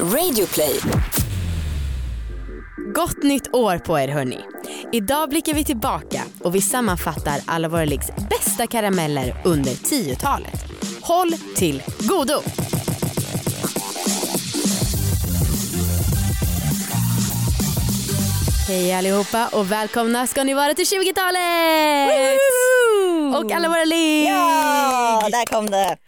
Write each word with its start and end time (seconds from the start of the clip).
Radioplay. 0.00 0.80
Gott 2.94 3.22
nytt 3.22 3.54
år 3.54 3.78
på 3.78 3.98
er 3.98 4.08
hörni. 4.08 4.40
Idag 4.92 5.28
blickar 5.28 5.54
vi 5.54 5.64
tillbaka 5.64 6.22
och 6.40 6.54
vi 6.54 6.60
sammanfattar 6.60 7.40
alla 7.46 7.68
våra 7.68 7.84
liggs 7.84 8.10
bästa 8.30 8.66
karameller 8.66 9.36
under 9.44 9.70
10-talet. 9.70 10.64
Håll 11.00 11.32
till 11.56 11.82
godo! 11.98 12.42
Hej 18.68 18.94
allihopa 18.94 19.48
och 19.52 19.72
välkomna 19.72 20.26
ska 20.26 20.44
ni 20.44 20.54
vara 20.54 20.74
till 20.74 20.84
20-talet! 20.84 22.40
Och 23.36 23.52
alla 23.52 23.68
våra 23.68 23.84
ligg! 23.84 24.28
Ja, 24.28 25.28
där 25.30 25.46
kom 25.46 25.70
det. 25.70 26.03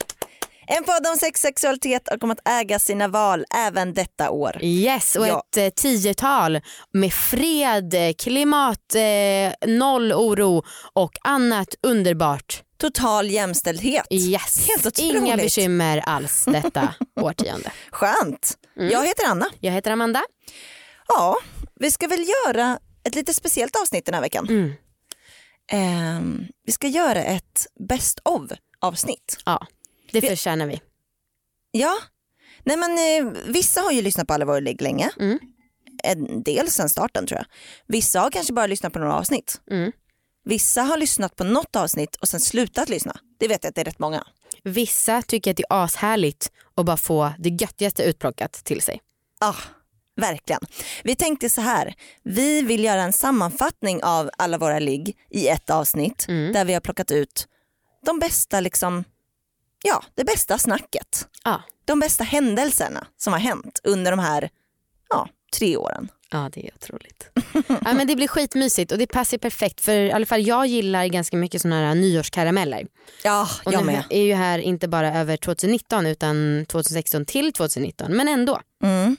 En 0.68 0.84
podd 0.84 1.06
om 1.12 1.16
sex, 1.20 1.40
sexualitet 1.40 2.08
och 2.08 2.24
om 2.24 2.30
att 2.30 2.48
äga 2.48 2.78
sina 2.78 3.08
val 3.08 3.44
även 3.54 3.94
detta 3.94 4.30
år. 4.30 4.58
Yes, 4.62 5.16
och 5.16 5.26
Ja. 5.28 5.42
ett 5.50 5.56
eh, 5.56 5.68
tiotal 5.82 6.60
med 6.92 7.12
fred, 7.12 7.94
eh, 7.94 8.12
klimat, 8.18 8.94
eh, 8.94 9.68
noll 9.68 10.12
oro 10.12 10.64
och 10.92 11.12
annat 11.24 11.68
underbart. 11.82 12.62
Total 12.78 13.30
jämställdhet. 13.30 14.06
Yes, 14.10 14.68
Helt 14.68 14.86
otroligt. 14.86 15.14
inga 15.14 15.36
bekymmer 15.36 15.98
alls 16.06 16.44
detta 16.44 16.94
årtionde. 17.20 17.70
Skönt. 17.90 18.54
Mm. 18.76 18.90
Jag 18.90 19.06
heter 19.06 19.26
Anna. 19.26 19.46
Jag 19.60 19.72
heter 19.72 19.90
Amanda. 19.90 20.22
Ja, 21.08 21.36
vi 21.80 21.90
ska 21.90 22.08
väl 22.08 22.24
göra 22.46 22.78
ett 23.04 23.14
lite 23.14 23.34
speciellt 23.34 23.76
avsnitt 23.82 24.04
den 24.04 24.14
här 24.14 24.22
veckan. 24.22 24.46
Mm. 24.48 24.72
Ehm, 25.72 26.44
vi 26.66 26.72
ska 26.72 26.86
göra 26.88 27.24
ett 27.24 27.66
best 27.88 28.20
of 28.24 28.42
avsnitt. 28.80 29.38
Ja, 29.44 29.66
det 30.20 30.28
Vi- 30.28 30.28
förtjänar 30.28 30.66
vi. 30.66 30.80
Ja, 31.70 31.94
nej 32.64 32.76
men 32.76 32.90
eh, 32.98 33.32
vissa 33.46 33.80
har 33.80 33.92
ju 33.92 34.02
lyssnat 34.02 34.26
på 34.28 34.34
alla 34.34 34.44
våra 34.44 34.60
ligg 34.60 34.82
länge. 34.82 35.10
Mm. 35.20 35.38
En 36.02 36.42
del 36.42 36.70
sedan 36.70 36.88
starten 36.88 37.26
tror 37.26 37.38
jag. 37.38 37.46
Vissa 37.86 38.20
har 38.20 38.30
kanske 38.30 38.52
bara 38.52 38.66
lyssnat 38.66 38.92
på 38.92 38.98
några 38.98 39.14
avsnitt. 39.14 39.60
Mm. 39.70 39.92
Vissa 40.44 40.82
har 40.82 40.96
lyssnat 40.96 41.36
på 41.36 41.44
något 41.44 41.76
avsnitt 41.76 42.16
och 42.16 42.28
sen 42.28 42.40
slutat 42.40 42.88
lyssna. 42.88 43.16
Det 43.38 43.48
vet 43.48 43.64
jag 43.64 43.68
att 43.68 43.74
det 43.74 43.80
är 43.80 43.84
rätt 43.84 43.98
många. 43.98 44.24
Vissa 44.64 45.22
tycker 45.22 45.50
att 45.50 45.56
det 45.56 45.62
är 45.70 45.84
ashärligt 45.84 46.50
att 46.74 46.86
bara 46.86 46.96
få 46.96 47.32
det 47.38 47.48
göttigaste 47.48 48.02
utplockat 48.02 48.52
till 48.52 48.80
sig. 48.82 49.00
Ja, 49.40 49.54
verkligen. 50.16 50.60
Vi 51.04 51.16
tänkte 51.16 51.48
så 51.50 51.60
här, 51.60 51.94
vi 52.22 52.62
vill 52.62 52.84
göra 52.84 53.02
en 53.02 53.12
sammanfattning 53.12 54.02
av 54.02 54.30
alla 54.38 54.58
våra 54.58 54.78
ligg 54.78 55.16
i 55.30 55.48
ett 55.48 55.70
avsnitt 55.70 56.24
Mm. 56.28 56.52
där 56.52 56.64
vi 56.64 56.72
har 56.72 56.80
plockat 56.80 57.10
ut 57.10 57.46
de 58.06 58.18
bästa, 58.18 58.60
liksom, 58.60 59.04
ja, 59.86 60.02
det 60.14 60.24
bästa 60.24 60.58
snacket. 60.58 61.28
Ja. 61.44 61.62
De 61.84 62.00
bästa 62.00 62.24
händelserna 62.24 63.06
som 63.16 63.32
har 63.32 63.40
hänt 63.40 63.80
under 63.84 64.10
de 64.10 64.20
här 64.20 64.50
ja, 65.08 65.28
tre 65.58 65.76
åren. 65.76 66.08
Ja 66.30 66.50
det 66.52 66.66
är 66.66 66.74
otroligt. 66.74 67.30
ja, 67.84 67.92
men 67.92 68.06
det 68.06 68.16
blir 68.16 68.28
skitmysigt 68.28 68.92
och 68.92 68.98
det 68.98 69.06
passar 69.06 69.38
perfekt 69.38 69.80
för 69.80 69.92
i 69.92 70.12
alla 70.12 70.26
fall 70.26 70.46
jag 70.46 70.66
gillar 70.66 71.06
ganska 71.06 71.36
mycket 71.36 71.62
sådana 71.62 71.88
här 71.88 71.94
nyårskarameller. 71.94 72.86
Ja, 73.24 73.48
Och 73.64 73.72
jag 73.72 73.80
den 73.80 73.86
med. 73.86 74.04
är 74.10 74.22
ju 74.22 74.34
här 74.34 74.58
inte 74.58 74.88
bara 74.88 75.14
över 75.20 75.36
2019 75.36 76.06
utan 76.06 76.66
2016 76.68 77.24
till 77.24 77.52
2019 77.52 78.16
men 78.16 78.28
ändå. 78.28 78.60
Mm. 78.82 79.16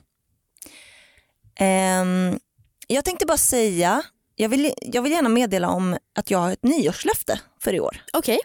Ehm, 1.60 2.40
jag 2.88 3.06
tänkte 3.06 3.26
bara 3.26 3.38
säga, 3.38 4.04
jag 4.36 4.50
vill, 4.50 4.74
jag 4.82 5.02
vill 5.02 5.12
gärna 5.12 5.30
meddela 5.30 5.70
om 5.70 5.98
att 6.16 6.32
jag 6.32 6.40
har 6.40 6.52
ett 6.52 6.64
nyårslöfte 6.64 7.40
för 7.62 7.74
i 7.74 7.80
år. 7.80 8.04
Okej, 8.14 8.40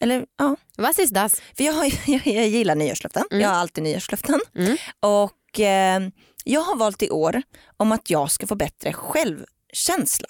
Eller 0.00 0.26
ja, 0.38 0.56
vad 0.76 0.98
is 0.98 1.10
das? 1.10 1.42
för 1.56 1.64
jag, 1.64 1.72
har, 1.72 1.84
jag, 2.10 2.26
jag 2.26 2.48
gillar 2.48 2.74
nyårslöften. 2.74 3.24
Mm. 3.30 3.42
Jag 3.42 3.48
har 3.48 3.56
alltid 3.56 3.84
nyårslöften. 3.84 4.40
Mm. 4.54 4.76
Och 5.00 5.60
eh, 5.60 6.00
jag 6.44 6.60
har 6.60 6.76
valt 6.76 7.02
i 7.02 7.10
år 7.10 7.42
om 7.76 7.92
att 7.92 8.10
jag 8.10 8.30
ska 8.30 8.46
få 8.46 8.54
bättre 8.54 8.92
självkänsla. 8.92 10.28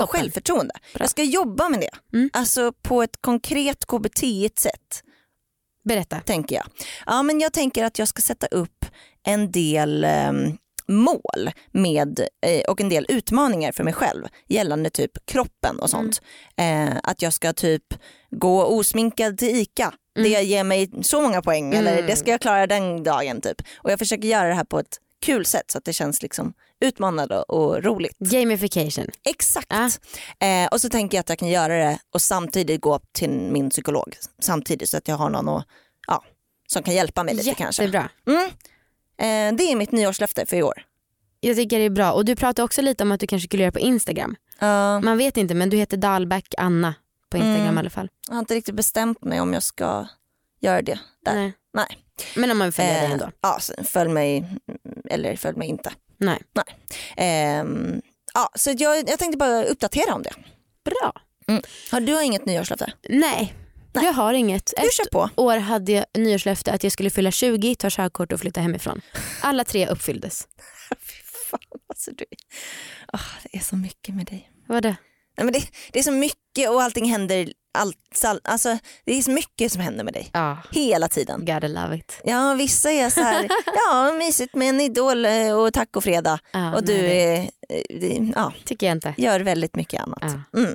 Och 0.00 0.10
självförtroende. 0.10 0.74
Bra. 0.94 1.02
Jag 1.02 1.10
ska 1.10 1.22
jobba 1.22 1.68
med 1.68 1.80
det. 1.80 2.16
Mm. 2.16 2.30
Alltså 2.32 2.72
på 2.72 3.02
ett 3.02 3.16
konkret 3.20 3.86
KBT 3.86 4.20
sätt 4.58 5.02
Berätta. 5.84 6.20
tänker 6.20 6.56
jag. 6.56 6.66
Ja, 7.06 7.22
men 7.22 7.40
jag 7.40 7.52
tänker 7.52 7.84
att 7.84 7.98
jag 7.98 8.08
ska 8.08 8.22
sätta 8.22 8.46
upp 8.46 8.84
en 9.22 9.50
del 9.50 10.04
eh, 10.04 10.32
mål 10.88 11.50
med, 11.72 12.20
eh, 12.46 12.60
och 12.68 12.80
en 12.80 12.88
del 12.88 13.06
utmaningar 13.08 13.72
för 13.72 13.84
mig 13.84 13.92
själv 13.92 14.24
gällande 14.46 14.90
typ 14.90 15.26
kroppen 15.26 15.78
och 15.78 15.90
sånt. 15.90 16.22
Eh, 16.56 16.96
att 17.02 17.22
jag 17.22 17.32
ska 17.32 17.52
typ 17.52 17.84
gå 18.30 18.64
osminkad 18.64 19.38
till 19.38 19.48
ICA. 19.56 19.94
Det 20.14 20.28
ger 20.42 20.64
mig 20.64 20.90
så 21.02 21.20
många 21.22 21.42
poäng 21.42 21.74
eller 21.74 21.92
Mm. 21.92 22.06
det 22.06 22.16
ska 22.16 22.30
jag 22.30 22.40
klara 22.40 22.66
den 22.66 23.02
dagen 23.02 23.40
typ. 23.40 23.62
Och 23.76 23.90
jag 23.90 23.98
försöker 23.98 24.28
göra 24.28 24.48
det 24.48 24.54
här 24.54 24.64
på 24.64 24.78
ett 24.78 24.96
kul 25.22 25.44
sätt 25.46 25.70
så 25.70 25.78
att 25.78 25.84
det 25.84 25.92
känns 25.92 26.22
liksom 26.22 26.52
utmanande 26.80 27.42
och 27.42 27.84
roligt. 27.84 28.18
Gamification. 28.18 29.06
Exakt. 29.24 29.66
Ja. 29.70 29.90
Eh, 30.46 30.68
och 30.68 30.80
så 30.80 30.88
tänker 30.88 31.16
jag 31.16 31.20
att 31.20 31.28
jag 31.28 31.38
kan 31.38 31.48
göra 31.48 31.76
det 31.78 31.98
och 32.14 32.22
samtidigt 32.22 32.80
gå 32.80 33.00
till 33.12 33.30
min 33.30 33.70
psykolog 33.70 34.14
samtidigt 34.42 34.88
så 34.88 34.96
att 34.96 35.08
jag 35.08 35.16
har 35.16 35.30
någon 35.30 35.48
och, 35.48 35.62
ja, 36.06 36.24
som 36.66 36.82
kan 36.82 36.94
hjälpa 36.94 37.24
mig 37.24 37.34
lite 37.34 37.54
kanske. 37.54 37.82
Jättebra. 37.82 38.10
Mm. 38.26 38.50
Eh, 39.18 39.54
det 39.56 39.72
är 39.72 39.76
mitt 39.76 39.92
nyårslöfte 39.92 40.46
för 40.46 40.56
i 40.56 40.62
år. 40.62 40.84
Jag 41.40 41.56
tycker 41.56 41.78
det 41.78 41.84
är 41.84 41.90
bra 41.90 42.12
och 42.12 42.24
du 42.24 42.36
pratade 42.36 42.64
också 42.64 42.82
lite 42.82 43.02
om 43.04 43.12
att 43.12 43.20
du 43.20 43.26
kanske 43.26 43.46
skulle 43.48 43.62
göra 43.62 43.72
på 43.72 43.78
Instagram. 43.78 44.36
Uh, 44.62 45.00
Man 45.00 45.18
vet 45.18 45.36
inte 45.36 45.54
men 45.54 45.70
du 45.70 45.76
heter 45.76 45.96
Dahlback 45.96 46.54
Anna 46.58 46.94
på 47.30 47.36
Instagram 47.36 47.60
Mm. 47.62 47.76
i 47.76 47.78
alla 47.78 47.90
fall. 47.90 48.08
jag 48.28 48.34
har 48.34 48.38
inte 48.40 48.54
riktigt 48.54 48.74
bestämt 48.74 49.24
mig 49.24 49.40
om 49.40 49.52
jag 49.54 49.62
ska 49.62 50.06
göra 50.60 50.82
det 50.82 50.98
där. 51.24 51.34
Nej. 51.34 51.52
Nej. 51.74 51.98
Men 52.36 52.50
om 52.50 52.58
man 52.58 52.72
följer 52.72 52.94
dig 52.94 53.04
Eh, 53.04 53.10
ändå. 53.12 53.30
ja, 53.40 53.58
följ 53.84 54.10
mig 54.10 54.44
eller 55.10 55.36
följ 55.36 55.58
mig 55.58 55.68
inte. 55.68 55.92
Nej. 56.18 56.38
Ehm, 57.16 58.00
ja, 58.34 58.50
så 58.54 58.70
jag, 58.78 59.08
jag 59.08 59.18
tänkte 59.18 59.38
bara 59.38 59.64
uppdatera 59.64 60.14
om 60.14 60.22
det. 60.22 60.32
Bra. 60.84 61.12
Har 61.90 62.00
du 62.00 62.14
har 62.14 62.22
inget 62.22 62.46
nyårslöfte? 62.46 62.92
Nej, 63.08 63.54
Nej. 63.98 64.06
jag 64.06 64.12
har 64.12 64.32
inget. 64.32 64.72
Ett 64.72 65.14
år 65.36 65.56
hade 65.56 65.92
jag 65.92 66.04
nyårslöfte 66.14 66.72
att 66.72 66.82
jag 66.82 66.92
skulle 66.92 67.10
fylla 67.10 67.30
20, 67.30 67.74
ta 67.74 67.88
körkort 67.90 68.32
och 68.32 68.40
flytta 68.40 68.60
hemifrån. 68.60 69.00
Alla 69.40 69.64
tre 69.64 69.86
uppfylldes. 69.86 70.48
Fy 70.90 71.22
fan, 71.50 71.60
alltså 71.88 72.10
du. 72.10 72.24
Åh, 73.12 73.20
det 73.42 73.58
är 73.58 73.62
så 73.62 73.76
mycket 73.76 74.14
med 74.14 74.26
dig. 74.26 74.50
Vad 74.66 74.82
det? 74.82 74.96
Nej, 75.38 75.44
men 75.44 75.52
det, 75.52 75.62
det 75.92 75.98
är 75.98 76.02
så 76.02 76.12
mycket 76.12 76.70
och 76.70 76.82
allting 76.82 77.10
händer. 77.10 77.52
Allt, 77.78 77.96
all, 78.24 78.40
alltså, 78.44 78.78
det 79.04 79.18
är 79.18 79.22
så 79.22 79.30
mycket 79.30 79.72
som 79.72 79.80
händer 79.82 80.04
med 80.04 80.12
dig. 80.14 80.30
Ja, 80.32 80.58
Hela 80.72 81.08
tiden. 81.08 81.40
gotta 81.44 81.68
love 81.68 81.96
it. 81.96 82.20
Ja, 82.24 82.54
vissa 82.54 82.90
är 82.90 83.10
så 83.10 83.20
här, 83.20 83.48
ja 83.90 84.12
mysigt 84.18 84.54
med 84.54 84.68
en 84.68 84.80
idol 84.80 85.24
eh, 85.24 85.52
och 85.52 85.72
tacofredag. 85.72 86.38
Ja, 86.52 86.74
och 86.74 86.84
du 86.84 86.92
är, 87.06 87.36
eh, 87.68 88.28
ja, 88.34 88.52
tycker 88.64 88.86
jag 88.86 88.96
inte. 88.96 89.14
gör 89.16 89.40
väldigt 89.40 89.76
mycket 89.76 90.02
annat. 90.02 90.18
Ja. 90.52 90.58
Mm. 90.60 90.72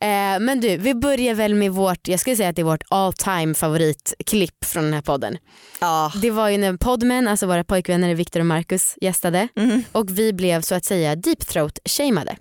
Eh, 0.00 0.46
men 0.46 0.60
du, 0.60 0.76
vi 0.76 0.94
börjar 0.94 1.34
väl 1.34 1.54
med 1.54 1.72
vårt, 1.72 2.08
jag 2.08 2.20
skulle 2.20 2.36
säga 2.36 2.48
att 2.48 2.56
det 2.56 2.62
är 2.62 2.64
vårt 2.64 2.84
all 2.88 3.12
time 3.12 3.54
favoritklipp 3.54 4.64
från 4.64 4.84
den 4.84 4.92
här 4.92 5.02
podden. 5.02 5.38
Ja. 5.80 6.12
Det 6.22 6.30
var 6.30 6.48
ju 6.48 6.58
när 6.58 6.76
Podmen, 6.76 7.28
alltså 7.28 7.46
våra 7.46 7.64
pojkvänner 7.64 8.14
Viktor 8.14 8.40
och 8.40 8.46
Marcus 8.46 8.94
gästade 9.00 9.48
Mm. 9.56 9.84
och 9.92 10.18
vi 10.18 10.32
blev 10.32 10.60
så 10.62 10.74
att 10.74 10.84
säga 10.84 11.16
deep 11.16 11.46
throat 11.46 11.78
shameade. 11.84 12.36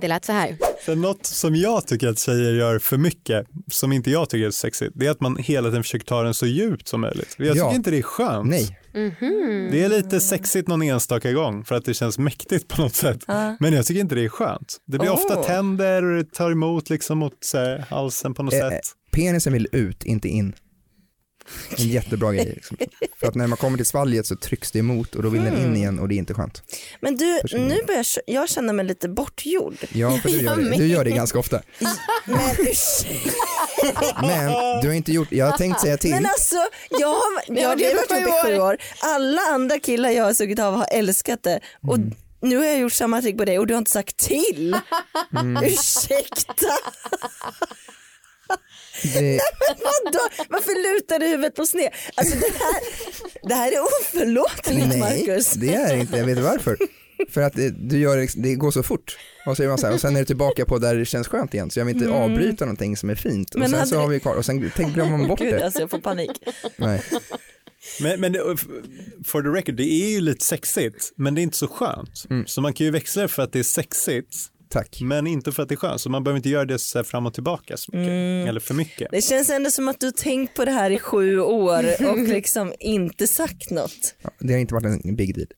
Det 0.00 0.08
lät 0.08 0.24
så 0.24 0.32
här. 0.32 0.56
För 0.84 0.96
något 0.96 1.26
som 1.26 1.56
jag 1.56 1.86
tycker 1.86 2.08
att 2.08 2.18
tjejer 2.18 2.52
gör 2.52 2.78
för 2.78 2.96
mycket, 2.98 3.46
som 3.72 3.92
inte 3.92 4.10
jag 4.10 4.30
tycker 4.30 4.46
är 4.46 4.50
sexigt, 4.50 4.92
det 4.94 5.06
är 5.06 5.10
att 5.10 5.20
man 5.20 5.36
hela 5.36 5.68
tiden 5.68 5.82
försöker 5.82 6.06
ta 6.06 6.22
den 6.22 6.34
så 6.34 6.46
djupt 6.46 6.88
som 6.88 7.00
möjligt. 7.00 7.34
Jag 7.38 7.46
tycker 7.52 7.58
Ja. 7.66 7.74
inte 7.74 7.90
det 7.90 7.98
är 7.98 8.02
skönt. 8.02 8.48
Nej, 8.50 8.76
Mhm. 8.94 9.68
Det 9.72 9.82
är 9.84 9.88
lite 9.88 10.20
sexigt 10.20 10.68
någon 10.68 10.82
enstaka 10.82 11.32
gång 11.32 11.64
för 11.64 11.74
att 11.74 11.84
det 11.84 11.94
känns 11.94 12.18
mäktigt 12.18 12.68
på 12.68 12.82
något 12.82 12.94
sätt. 12.94 13.24
Ja. 13.26 13.56
Men 13.60 13.72
jag 13.72 13.86
tycker 13.86 14.00
inte 14.00 14.14
det 14.14 14.24
är 14.24 14.28
skönt. 14.28 14.76
Det 14.86 14.98
blir 14.98 15.08
Åh. 15.10 15.14
ofta 15.14 15.42
tänder 15.42 16.02
och 16.04 16.16
det 16.24 16.32
tar 16.32 16.50
emot 16.50 16.90
liksom 16.90 17.18
mot 17.18 17.32
så 17.40 17.58
här, 17.58 17.84
halsen 17.90 18.34
på 18.34 18.42
något 18.42 18.54
Eh, 18.54 18.60
sätt. 18.68 18.80
penisen 19.12 19.52
vill 19.52 19.66
ut, 19.72 20.04
inte 20.04 20.28
in. 20.28 20.52
En 21.78 21.88
jättebra 21.88 22.32
grej. 22.32 22.52
Liksom. 22.54 22.76
För 23.20 23.26
att 23.26 23.34
när 23.34 23.46
man 23.46 23.56
kommer 23.58 23.76
till 23.76 23.86
svalget 23.86 24.26
så 24.26 24.36
trycks 24.36 24.70
det 24.70 24.78
emot 24.78 25.14
och 25.14 25.22
då 25.22 25.28
vill 25.28 25.42
den 25.44 25.58
in 25.58 25.76
igen 25.76 25.98
och 25.98 26.08
det 26.08 26.14
är 26.14 26.16
inte 26.16 26.34
skönt. 26.34 26.62
Men 27.00 27.16
du, 27.16 27.38
Personligen. 27.42 27.68
nu 27.78 27.84
börjar 27.86 28.06
jag 28.26 28.48
känna 28.48 28.72
mig 28.72 28.84
lite 28.84 29.08
bortgjord. 29.08 29.76
Ja, 29.92 30.18
för 30.22 30.28
du 30.28 30.40
gör 30.42 30.56
det. 30.56 30.76
Du 30.76 30.86
gör 30.86 31.04
det 31.04 31.10
ganska 31.10 31.38
ofta. 31.38 31.62
Men. 32.24 32.36
Men 34.22 34.52
du 34.82 34.88
har 34.88 34.94
inte 34.94 35.12
gjort, 35.12 35.32
jag 35.32 35.46
har 35.50 35.58
tänkt 35.58 35.80
säga 35.80 35.96
till. 35.96 36.10
Men 36.10 36.26
alltså, 36.26 36.56
jag 36.90 37.08
har, 37.08 37.42
jag 37.60 37.68
har 37.68 37.80
i 37.80 37.84
ihop 37.90 38.10
i 38.10 38.46
sju 38.46 38.54
år. 38.58 38.60
år. 38.60 38.76
Alla 39.00 39.42
andra 39.42 39.78
killar 39.78 40.10
jag 40.10 40.24
har 40.24 40.34
sugit 40.34 40.58
av 40.58 40.74
har 40.74 40.86
älskat 40.90 41.42
det. 41.42 41.60
Och 41.88 41.96
Mm. 41.96 42.14
nu 42.42 42.56
har 42.56 42.64
jag 42.64 42.78
gjort 42.78 42.92
samma 42.92 43.22
trick 43.22 43.38
på 43.38 43.44
dig 43.44 43.58
och 43.58 43.66
du 43.66 43.74
har 43.74 43.78
inte 43.78 43.90
sagt 43.90 44.16
till. 44.16 44.76
Mm. 45.40 45.64
Ursäkta, 45.64 46.66
Det, 49.02 49.40
vadå? 50.04 50.18
Varför 50.48 50.94
lutar 50.94 51.18
du 51.18 51.26
huvudet 51.26 51.54
på 51.54 51.66
sned? 51.66 51.90
Alltså 52.14 52.36
det 52.36 52.46
här, 52.58 52.80
det 53.48 53.54
här 53.54 53.72
är 53.72 53.80
oförlåtligt 53.80 54.86
nej, 54.88 54.98
Marcus. 55.00 55.52
det 55.52 55.74
är 55.74 55.94
det 55.94 56.00
inte. 56.00 56.16
Jag 56.18 56.24
vet 56.26 56.38
varför. 56.38 56.76
För 57.30 57.40
att 57.40 57.52
det, 57.52 57.70
du 57.70 57.98
gör, 57.98 58.42
det- 58.42 58.54
går 58.54 58.70
så 58.70 58.82
fort. 58.82 59.18
Och 59.46 59.56
så, 59.56 59.62
är 59.62 59.68
man 59.68 59.78
så 59.78 59.86
här, 59.86 59.94
och 59.94 60.00
sen 60.00 60.16
är 60.16 60.20
det 60.20 60.26
tillbaka 60.26 60.64
på 60.64 60.78
där 60.78 60.94
det 60.94 61.04
känns 61.04 61.28
skönt 61.28 61.54
igen. 61.54 61.70
Så 61.70 61.80
jag 61.80 61.84
vill 61.84 61.96
inte 61.96 62.10
avbryta 62.10 62.64
någonting 62.64 62.96
som 62.96 63.10
är 63.10 63.14
fint. 63.14 63.54
Och 63.54 63.60
Men 63.60 63.68
sen 63.70 63.78
hade 63.78 63.90
så 63.90 63.96
har 63.98 64.08
vi 64.08 64.20
kvar 64.20 64.34
och 64.34 64.44
sen 64.44 64.70
tänk, 64.76 64.94
glömmer 64.94 65.16
man 65.18 65.28
bort 65.28 65.38
Gud 65.40 65.54
det. 65.54 65.64
alltså 65.64 65.80
jag 65.80 65.90
får 65.90 65.98
panik. 65.98 66.30
Nej. 66.76 67.02
Men, 68.00 68.20
men 68.20 68.32
det- 68.32 68.56
for 69.24 69.42
the 69.42 69.48
record, 69.48 69.74
det 69.74 69.92
är 69.92 70.08
ju 70.10 70.20
lite 70.20 70.44
sexigt, 70.44 71.12
men 71.16 71.34
det 71.34 71.40
är 71.40 71.42
inte 71.42 71.56
så 71.58 71.68
skönt. 71.68 72.24
Så 72.46 72.60
man 72.60 72.72
kan 72.72 72.84
ju 72.86 72.90
växla 72.90 73.22
det 73.22 73.28
för 73.28 73.42
att 73.42 73.52
det 73.52 73.58
är 73.58 73.62
sexigt, 73.62 74.36
Tack. 74.70 75.00
men 75.00 75.26
inte 75.26 75.52
för 75.52 75.62
att 75.62 75.68
det 75.68 75.74
är 75.74 75.76
skönt. 75.76 76.00
Så 76.00 76.10
man 76.10 76.24
behöver 76.24 76.36
inte 76.36 76.48
göra 76.48 76.64
det 76.64 76.78
så 76.78 76.98
här 76.98 77.04
fram 77.04 77.26
och 77.26 77.34
tillbaka 77.34 77.76
så 77.76 77.96
mycket, 77.96 78.48
eller 78.48 78.60
för 78.60 78.74
mycket. 78.74 79.08
Det 79.10 79.22
känns 79.22 79.50
ändå 79.50 79.70
som 79.70 79.88
att 79.88 80.00
du 80.00 80.06
har 80.06 80.12
tänkt 80.12 80.54
på 80.54 80.64
det 80.64 80.70
här 80.70 80.90
i 80.90 80.98
sju 80.98 81.40
år 81.40 81.84
och 82.10 82.18
liksom 82.28 82.72
inte 82.80 83.26
sagt 83.26 83.70
något. 83.70 84.14
Ja, 84.22 84.30
det 84.38 84.52
har 84.52 84.60
inte 84.60 84.74
varit 84.74 85.04
en 85.04 85.16
big 85.16 85.34
deal. 85.34 85.48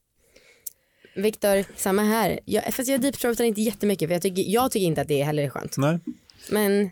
Viktor, 1.17 1.65
samma 1.77 2.03
här. 2.03 2.41
Jag, 2.45 2.75
fast 2.75 2.89
jag 2.89 3.01
deepthroatar 3.01 3.45
inte 3.45 3.61
jättemycket 3.61 4.09
för 4.09 4.15
jag 4.15 4.23
tycker, 4.23 4.43
jag 4.47 4.71
tycker 4.71 4.87
inte 4.87 5.01
att 5.01 5.09
det 5.09 5.23
heller 5.23 5.43
är 5.43 5.49
skönt. 5.49 5.77
Nej. 5.77 5.99
Men 6.51 6.91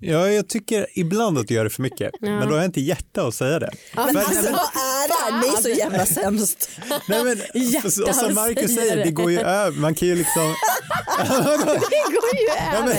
Ja, 0.00 0.28
jag 0.28 0.48
tycker 0.48 0.86
ibland 0.94 1.38
att 1.38 1.48
du 1.48 1.54
gör 1.54 1.64
det 1.64 1.70
för 1.70 1.82
mycket, 1.82 2.10
men 2.20 2.40
då 2.40 2.48
har 2.48 2.56
jag 2.56 2.64
inte 2.64 2.80
hjärta 2.80 3.26
att 3.26 3.34
säga 3.34 3.58
det. 3.58 3.70
Ja, 3.96 4.06
För- 4.06 4.12
men 4.14 4.24
nej, 4.30 4.42
men- 4.42 4.52
Vad 4.52 4.62
är 4.62 5.08
det 5.08 5.14
här? 5.14 5.40
Ni 5.40 5.48
är 5.48 5.62
så 5.62 5.68
jävla 5.68 6.06
sämst. 6.06 6.70
Nej, 7.08 7.24
men, 7.24 7.38
och, 7.76 8.08
och 8.08 8.14
som 8.14 8.34
Marcus 8.34 8.74
säger, 8.74 8.96
det. 8.96 9.04
det 9.04 9.10
går 9.10 9.30
ju 9.30 9.40
över. 9.40 9.78
Man 9.80 9.94
kan 9.94 10.08
ju 10.08 10.14
liksom... 10.14 10.42
det 11.90 12.04
går 12.12 12.34
ju 12.40 12.48
över. 12.78 12.96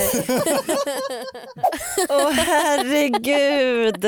Åh 2.10 2.32
herregud. 2.32 4.06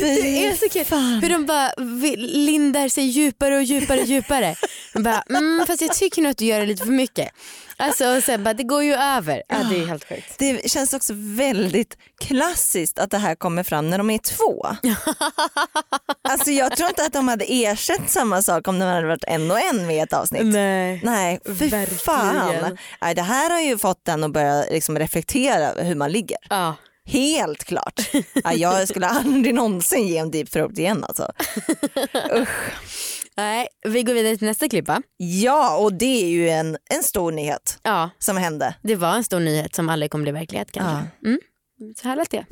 Det 0.00 0.46
är 0.46 0.54
så 0.54 0.68
kul 0.68 0.84
hur 1.22 1.30
de 1.30 1.46
bara 1.46 1.72
lindar 2.16 2.88
sig 2.88 3.04
djupare 3.04 3.56
och 3.56 3.62
djupare 3.62 4.00
och 4.00 4.06
djupare. 4.06 4.54
De 4.92 5.02
bara, 5.02 5.22
mm, 5.30 5.66
fast 5.66 5.80
jag 5.82 5.94
tycker 5.94 6.22
nog 6.22 6.30
att 6.30 6.38
du 6.38 6.44
gör 6.44 6.60
det 6.60 6.66
lite 6.66 6.84
för 6.84 6.92
mycket. 6.92 7.28
Alltså, 7.78 8.16
och 8.16 8.22
sen 8.22 8.44
bara, 8.44 8.54
det 8.54 8.62
går 8.62 8.82
ju 8.82 8.94
över. 8.94 9.42
Ja, 9.48 9.56
det 9.70 9.76
är 9.76 9.86
helt 9.86 10.08
sjukt. 10.08 10.38
Det 10.38 10.70
känns 10.70 10.94
också 10.94 11.12
väldigt 11.16 11.96
klassiskt 12.20 12.98
att 12.98 13.10
det 13.10 13.18
här 13.18 13.34
kommer 13.34 13.62
fram 13.62 13.90
när 13.90 13.98
de 13.98 14.10
är 14.10 14.18
två. 14.18 14.66
Alltså 16.28 16.50
jag 16.50 16.76
tror 16.76 16.88
inte 16.88 17.02
att 17.04 17.12
de 17.12 17.28
hade 17.28 17.44
ersatt 17.44 18.10
samma 18.10 18.42
sak 18.42 18.68
om 18.68 18.78
de 18.78 18.84
hade 18.84 19.06
varit 19.06 19.24
en 19.24 19.50
och 19.50 19.60
en 19.60 19.86
med 19.86 20.02
ett 20.02 20.12
avsnitt. 20.12 20.44
Nej. 20.44 21.00
Nej, 21.04 21.40
fy 21.44 21.68
Verkligen. 21.68 21.86
fan. 21.98 22.78
Nej, 23.00 23.14
det 23.14 23.22
här 23.22 23.50
har 23.50 23.60
ju 23.60 23.78
fått 23.78 24.04
den 24.04 24.24
att 24.24 24.30
börja 24.32 24.64
liksom 24.70 24.98
reflektera 24.98 25.82
hur 25.82 25.94
man 25.94 26.12
ligger. 26.12 26.38
Ja. 26.50 26.74
Helt 27.06 27.64
klart. 27.64 28.00
Ja, 28.44 28.52
jag 28.52 28.88
skulle 28.88 29.06
aldrig 29.06 29.54
någonsin 29.54 30.06
ge 30.06 30.16
en 30.18 30.30
deep 30.30 30.50
throat 30.50 30.78
igen 30.78 31.04
alltså. 31.04 31.32
Nej, 33.36 33.68
vi 33.86 34.02
går 34.02 34.14
vidare 34.14 34.36
till 34.36 34.46
nästa 34.46 34.68
klipp 34.68 34.88
va? 34.88 35.02
Ja, 35.16 35.76
och 35.76 35.92
det 35.94 36.22
är 36.24 36.28
ju 36.28 36.48
en, 36.50 36.76
en 36.90 37.02
stor 37.02 37.32
nyhet 37.32 37.78
Ja, 37.82 38.10
som 38.18 38.36
hände. 38.36 38.74
det 38.82 38.96
var 38.96 39.14
en 39.14 39.24
stor 39.24 39.40
nyhet 39.40 39.74
som 39.74 39.88
aldrig 39.88 40.10
kommer 40.10 40.22
bli 40.22 40.32
verklighet 40.32 40.72
kanske. 40.72 41.06
Mm. 41.24 41.38
Så 42.02 42.08
här 42.08 42.16
lät 42.16 42.30
det. 42.30 42.44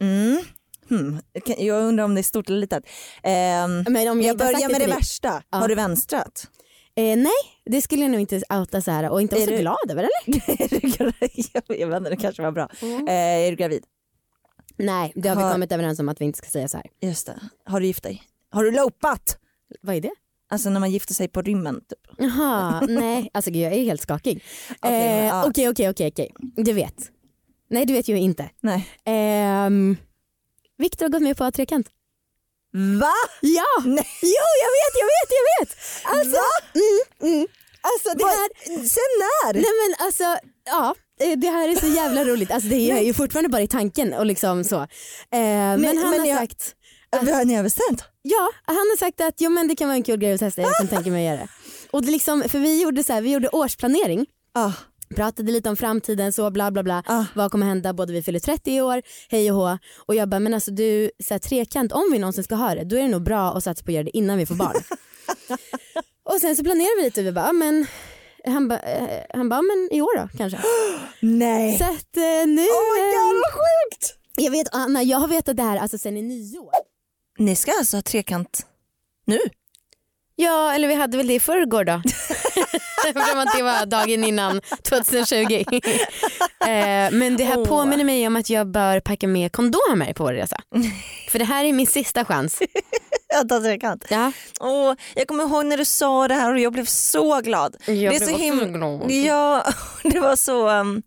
Mm. 0.00 0.38
Hmm. 0.90 1.20
Kan- 1.46 1.64
Jag 1.66 1.82
undrar 1.84 2.04
om 2.04 2.14
det 2.14 2.20
är 2.20 2.22
stort 2.22 2.48
eller 2.48 2.58
litet. 2.60 2.84
Ehm, 3.22 3.84
Men 3.88 4.08
om 4.08 4.22
jag, 4.22 4.30
jag 4.30 4.38
börjar 4.38 4.68
med 4.68 4.80
det 4.80 4.86
dig- 4.86 4.94
värsta. 4.96 5.42
Ja. 5.50 5.58
Har 5.58 5.68
du 5.68 5.74
vänstrat? 5.74 6.46
Eh, 6.96 7.16
nej, 7.18 7.32
det 7.64 7.82
skulle 7.82 8.02
jag 8.02 8.10
nog 8.10 8.20
inte 8.20 8.42
outa 8.50 8.80
så 8.80 8.90
här 8.90 9.10
och 9.10 9.22
inte 9.22 9.34
vara 9.34 9.44
så 9.44 9.50
du- 9.50 9.58
glad 9.58 9.90
över 9.90 10.02
eller? 10.26 10.40
Är 10.62 10.68
du 10.68 10.88
gravid? 10.88 11.46
jag 11.80 11.88
vet 11.88 11.96
inte, 11.98 12.10
det 12.10 12.16
kanske 12.16 12.42
var 12.42 12.52
bra. 12.52 12.68
Mm. 12.82 13.08
Eh, 13.08 13.14
är 13.14 13.50
du 13.50 13.56
gravid? 13.56 13.84
Nej, 14.76 15.12
det 15.14 15.28
har 15.28 15.36
vi 15.36 15.42
Har- 15.42 15.52
kommit 15.52 15.72
överens 15.72 15.98
om 15.98 16.08
att 16.08 16.20
vi 16.20 16.24
inte 16.24 16.38
ska 16.38 16.48
säga 16.48 16.68
så 16.68 16.76
här. 16.76 16.86
Just 17.00 17.26
det. 17.26 17.40
Har 17.64 17.80
du 17.80 17.86
gift 17.86 18.02
dig? 18.02 18.22
Har 18.50 18.64
du 18.64 18.70
lopat? 18.70 19.38
Vad 19.80 19.96
är 19.96 20.00
det? 20.00 20.10
Alltså 20.48 20.70
när 20.70 20.80
man 20.80 20.90
gifter 20.90 21.14
sig 21.14 21.28
på 21.28 21.42
rymmen. 21.42 21.80
Typ. 21.80 22.16
Jaha, 22.18 22.80
nej, 22.88 23.30
alltså 23.34 23.50
jag 23.50 23.72
är 23.72 23.84
helt 23.84 24.00
skakig. 24.00 24.44
Okej, 24.80 25.26
Eh. 25.28 25.44
Okej, 25.46 25.68
okej, 25.68 25.88
okej, 25.90 26.08
okej. 26.08 26.32
Du 26.56 26.72
vet. 26.72 27.10
Nej, 27.70 27.86
du 27.86 27.92
vet 27.92 28.08
ju 28.08 28.16
inte. 28.18 28.50
Nej. 28.60 28.88
Ehm, 29.04 29.96
Viktor 30.78 31.04
har 31.04 31.10
gått 31.10 31.22
med 31.22 31.36
på 31.36 31.50
trekant. 31.50 31.88
Va? 33.00 33.14
Ja! 33.40 33.64
Nej. 33.84 34.08
Jo, 34.22 34.46
jag 34.64 34.70
vet, 34.78 34.94
jag 35.02 35.08
vet, 35.16 35.30
jag 35.38 35.44
vet! 35.66 35.76
Alltså, 36.04 36.42
mm, 36.74 37.34
mm. 37.34 37.46
alltså 37.82 38.08
det 38.18 38.24
här... 38.24 38.48
Sen 38.88 39.10
när? 39.22 39.52
Nej 39.54 39.72
men 39.82 40.06
alltså, 40.06 40.24
ja. 40.66 40.94
eh, 41.20 41.38
Det 41.38 41.48
här 41.48 41.68
är 41.68 41.76
så 41.76 41.86
jävla 41.86 42.24
roligt. 42.24 42.50
Alltså 42.50 42.68
det 42.68 42.90
är 42.90 43.00
ju 43.00 43.14
fortfarande 43.14 43.48
bara 43.48 43.62
i 43.62 43.68
tanken 43.68 44.14
och 44.14 44.26
liksom 44.26 44.64
så. 44.64 44.76
Eh, 44.76 44.86
men 45.30 45.84
han 45.84 46.10
men 46.10 46.20
har 46.20 46.26
jag- 46.26 46.38
sagt, 46.38 46.74
Vad 47.10 47.28
har 47.28 47.44
ni 47.44 47.58
överstämt? 47.58 48.04
ja 48.22 48.50
han 48.64 48.76
har 48.76 48.96
sagt 48.96 49.20
att 49.20 49.34
jo, 49.38 49.50
men 49.50 49.68
det 49.68 49.76
kan 49.76 49.88
vara 49.88 49.96
en 49.96 50.02
kul 50.02 50.18
grej 50.20 50.32
att 50.32 50.40
testa, 50.40 50.62
jag 50.62 50.76
kan 50.76 50.88
tänka 50.88 51.10
mig 51.10 51.28
att 51.28 51.34
göra 51.34 51.42
det. 51.46 51.48
Och 51.90 52.02
det 52.04 52.10
liksom, 52.10 52.42
för 52.48 52.58
vi 52.58 52.82
gjorde 52.82 53.04
så 53.04 53.12
här, 53.12 53.20
vi 53.20 53.32
gjorde 53.32 53.48
årsplanering 53.48 54.26
Ah. 54.54 54.72
Pratade 55.14 55.52
lite 55.52 55.68
om 55.68 55.76
framtiden 55.76 56.32
så 56.32 56.50
bla 56.50 56.70
bla 56.70 56.82
bla. 56.82 57.02
Ah. 57.06 57.24
Vad 57.34 57.50
kommer 57.50 57.66
hända? 57.66 57.92
Både 57.92 58.12
vi 58.12 58.22
fyller 58.22 58.40
30 58.40 58.70
i 58.70 58.80
år, 58.80 59.02
hej 59.28 59.52
och 59.52 59.56
hå. 59.56 59.78
Och 59.96 60.14
jag 60.14 60.28
bara, 60.28 60.40
men 60.40 60.54
alltså 60.54 60.70
du, 60.70 61.10
så 61.24 61.34
här, 61.34 61.38
trekant, 61.38 61.92
om 61.92 62.08
vi 62.12 62.18
någonsin 62.18 62.44
ska 62.44 62.54
ha 62.54 62.74
det, 62.74 62.84
då 62.84 62.96
är 62.96 63.02
det 63.02 63.08
nog 63.08 63.22
bra 63.22 63.52
att 63.52 63.64
satsa 63.64 63.84
på 63.84 63.90
att 63.90 63.94
göra 63.94 64.04
det 64.04 64.16
innan 64.16 64.38
vi 64.38 64.46
får 64.46 64.54
barn. 64.54 64.76
och 66.24 66.40
sen 66.40 66.56
så 66.56 66.64
planerar 66.64 66.98
vi 66.98 67.04
lite 67.04 67.20
och 67.20 67.26
vi 67.26 67.32
bara, 67.32 67.46
ja, 67.46 67.52
men 67.52 67.86
han 68.46 68.68
bara, 68.68 68.78
eh, 68.78 69.24
han 69.34 69.48
bara, 69.48 69.56
ja, 69.56 69.62
men 69.62 69.98
i 69.98 70.00
år 70.00 70.18
då 70.18 70.28
kanske. 70.38 70.58
Nej. 71.20 71.78
Så 71.78 71.84
att 71.84 72.16
eh, 72.16 72.46
nu, 72.46 72.62
Oh 72.62 72.96
my 72.96 73.02
eh, 73.02 73.18
god 73.18 73.34
vad 73.34 73.52
sjukt! 73.52 74.16
jag 74.36 74.50
vet 74.50 74.68
Anna, 74.72 75.02
jag 75.02 75.18
har 75.18 75.28
vetat 75.28 75.56
det 75.56 75.62
här 75.62 75.76
alltså 75.76 75.98
sen 75.98 76.16
i 76.16 76.22
nyår. 76.22 76.72
Ni 77.38 77.56
ska 77.56 77.72
alltså 77.78 77.96
ha 77.96 78.02
trekant 78.02 78.66
nu? 79.24 79.38
Ja, 80.36 80.72
eller 80.72 80.88
vi 80.88 80.94
hade 80.94 81.16
väl 81.16 81.26
det 81.26 81.34
i 81.34 81.40
förrgår 81.40 81.84
då. 81.84 81.92
Det 83.56 83.62
var 83.62 83.86
dagen 83.86 84.24
innan 84.24 84.60
2020. 84.82 85.44
eh, 86.60 87.10
men 87.12 87.36
det 87.36 87.44
här 87.44 87.58
Åh. 87.58 87.64
påminner 87.66 88.04
mig 88.04 88.26
om 88.26 88.36
att 88.36 88.50
jag 88.50 88.66
bör 88.66 89.00
packa 89.00 89.28
med 89.28 89.52
kondomer 89.52 90.12
på 90.12 90.24
vår 90.24 90.32
resa. 90.32 90.56
För 91.30 91.38
det 91.38 91.44
här 91.44 91.64
är 91.64 91.72
min 91.72 91.86
sista 91.86 92.24
chans. 92.24 92.58
Att 93.34 93.50
ha 93.50 93.60
trekant. 93.60 94.04
Ja. 94.10 94.32
Åh, 94.60 94.94
jag 95.14 95.26
kommer 95.28 95.44
ihåg 95.44 95.66
när 95.66 95.76
du 95.76 95.84
sa 95.84 96.28
det 96.28 96.34
här 96.34 96.52
och 96.52 96.58
jag 96.60 96.72
blev 96.72 96.84
så 96.84 97.40
glad. 97.40 97.76
Jag 97.86 97.96
det 97.96 98.04
är 98.06 98.08
blev 98.08 98.20
så 98.20 98.36
himla... 98.36 98.64
glad. 98.66 99.10
Ja, 99.10 99.64
det 100.02 100.20
var 100.20 100.36
så... 100.36 100.68
um, 100.70 101.02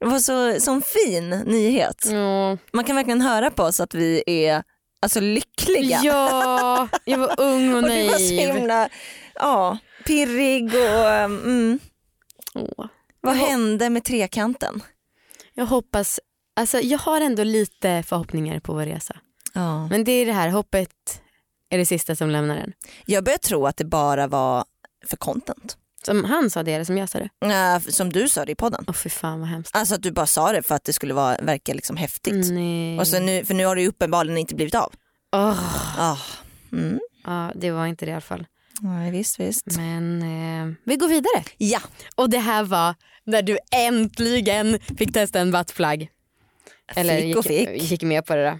Det 0.00 0.06
var 0.06 0.18
så 0.18 0.60
sån 0.60 0.82
fin 0.82 1.30
nyhet. 1.30 2.06
Ja. 2.10 2.58
Man 2.72 2.84
kan 2.84 2.96
verkligen 2.96 3.20
höra 3.20 3.50
på 3.50 3.62
oss 3.62 3.80
att 3.80 3.94
vi 3.94 4.22
är 4.26 4.62
alltså, 5.02 5.20
lyckliga. 5.20 6.00
ja, 6.02 6.88
jag 7.04 7.18
var 7.18 7.34
ung 7.40 7.72
och 7.72 7.76
och 7.82 7.82
du 7.90 8.06
var 8.06 8.18
så 8.18 8.34
naiv. 8.34 8.54
himla 8.54 8.88
ja, 9.34 9.78
pirrig 10.02 10.64
och... 10.74 11.24
um, 11.24 11.42
Mm. 11.44 11.78
Åh. 12.54 12.86
Vad 13.20 13.34
hände 13.36 13.90
med 13.90 14.04
trekanten? 14.04 14.82
Jag 15.54 15.66
hoppas, 15.66 16.20
alltså 16.56 16.80
jag 16.80 16.98
har 16.98 17.20
ändå 17.20 17.44
lite 17.44 18.02
förhoppningar 18.06 18.60
på 18.60 18.74
vår 18.74 18.86
resa. 18.86 19.16
Ja. 19.52 19.86
Men 19.86 20.04
det 20.04 20.12
är 20.12 20.26
det 20.26 20.32
här, 20.32 20.48
hoppet 20.48 21.20
är 21.70 21.78
det 21.78 21.86
sista 21.86 22.16
som 22.16 22.30
lämnar 22.30 22.56
en. 22.56 22.72
Jag 23.06 23.24
börjar 23.24 23.38
tro 23.38 23.66
att 23.66 23.76
det 23.76 23.84
bara 23.84 24.26
var 24.26 24.64
för 25.06 25.16
content. 25.16 25.76
Som 26.04 26.24
han 26.24 26.50
sa 26.50 26.62
det 26.62 26.72
eller 26.72 26.84
som 26.84 26.98
jag 26.98 27.08
sa 27.08 27.18
det. 27.18 27.28
Ja, 27.38 27.80
som 27.80 28.12
du 28.12 28.28
sa 28.28 28.44
det 28.44 28.52
i 28.52 28.54
podden. 28.54 28.84
Åh 28.88 28.94
fy 28.94 29.08
fan 29.10 29.40
vad 29.40 29.48
hemskt. 29.48 29.76
Alltså 29.76 29.94
att 29.94 30.02
du 30.02 30.10
bara 30.10 30.26
sa 30.26 30.52
det 30.52 30.62
för 30.62 30.74
att 30.74 30.84
det 30.84 30.92
skulle 30.92 31.14
vara, 31.14 31.36
verka 31.42 31.74
liksom 31.74 31.96
häftigt. 31.96 32.50
Nej. 32.52 32.98
Och 32.98 33.08
så 33.08 33.20
nu, 33.20 33.44
för 33.44 33.54
nu 33.54 33.66
har 33.66 33.76
det 33.76 33.82
ju 33.82 33.88
uppenbarligen 33.88 34.38
inte 34.38 34.54
blivit 34.54 34.74
av. 34.74 34.92
Åh. 35.32 36.00
Ah. 36.00 36.16
Mm. 36.72 37.00
Ja, 37.24 37.52
det 37.54 37.70
var 37.70 37.86
inte 37.86 38.04
det 38.04 38.10
i 38.10 38.12
alla 38.12 38.20
fall. 38.20 38.46
Nej, 38.80 39.10
visst, 39.10 39.40
visst. 39.40 39.66
Men 39.66 40.22
eh, 40.22 40.74
vi 40.84 40.96
går 40.96 41.08
vidare. 41.08 41.44
Ja, 41.58 41.80
Och 42.16 42.30
det 42.30 42.38
här 42.38 42.62
var 42.64 42.94
när 43.24 43.42
du 43.42 43.58
äntligen 43.72 44.80
fick 44.98 45.12
testa 45.12 45.40
en 45.40 45.50
buttplug. 45.50 46.08
Eller 46.96 47.20
fick 47.20 47.36
och 47.36 47.46
gick, 47.46 47.68
fick. 47.68 47.82
gick 47.82 48.02
med 48.02 48.26
på 48.26 48.34
det 48.34 48.50
då. 48.50 48.58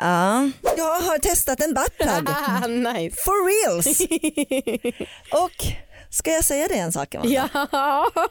Ja. 0.00 0.50
Jag 0.76 1.00
har 1.00 1.18
testat 1.18 1.60
en 1.60 1.74
buttplug. 1.74 2.28
Nice. 2.94 3.16
For 3.24 3.46
reals. 3.48 4.00
Och 5.44 5.64
ska 6.10 6.30
jag 6.30 6.44
säga 6.44 6.68
det 6.68 6.74
en 6.78 6.92
sak? 6.92 7.14
Amanda? 7.14 7.34
Ja. 7.72 8.06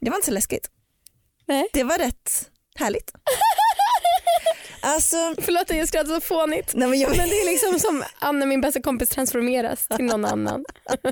Det 0.00 0.10
var 0.10 0.16
inte 0.16 0.26
så 0.26 0.32
läskigt. 0.32 0.70
Nej. 1.46 1.68
Det 1.72 1.84
var 1.84 1.98
rätt 1.98 2.50
härligt. 2.78 3.12
Alltså, 4.84 5.34
Förlåt 5.38 5.70
att 5.70 5.76
jag 5.76 5.88
skrattar 5.88 6.14
så 6.14 6.20
fånigt. 6.20 6.70
nej 6.74 6.88
men 6.88 6.98
jag, 6.98 7.16
Men 7.16 7.28
det 7.28 7.34
är 7.40 7.50
liksom 7.52 7.78
som 7.80 8.04
Anna 8.18 8.46
min 8.46 8.60
bästa 8.60 8.82
kompis 8.82 9.08
transformeras 9.08 9.86
till 9.96 10.04
någon 10.04 10.24
annan. 10.24 10.64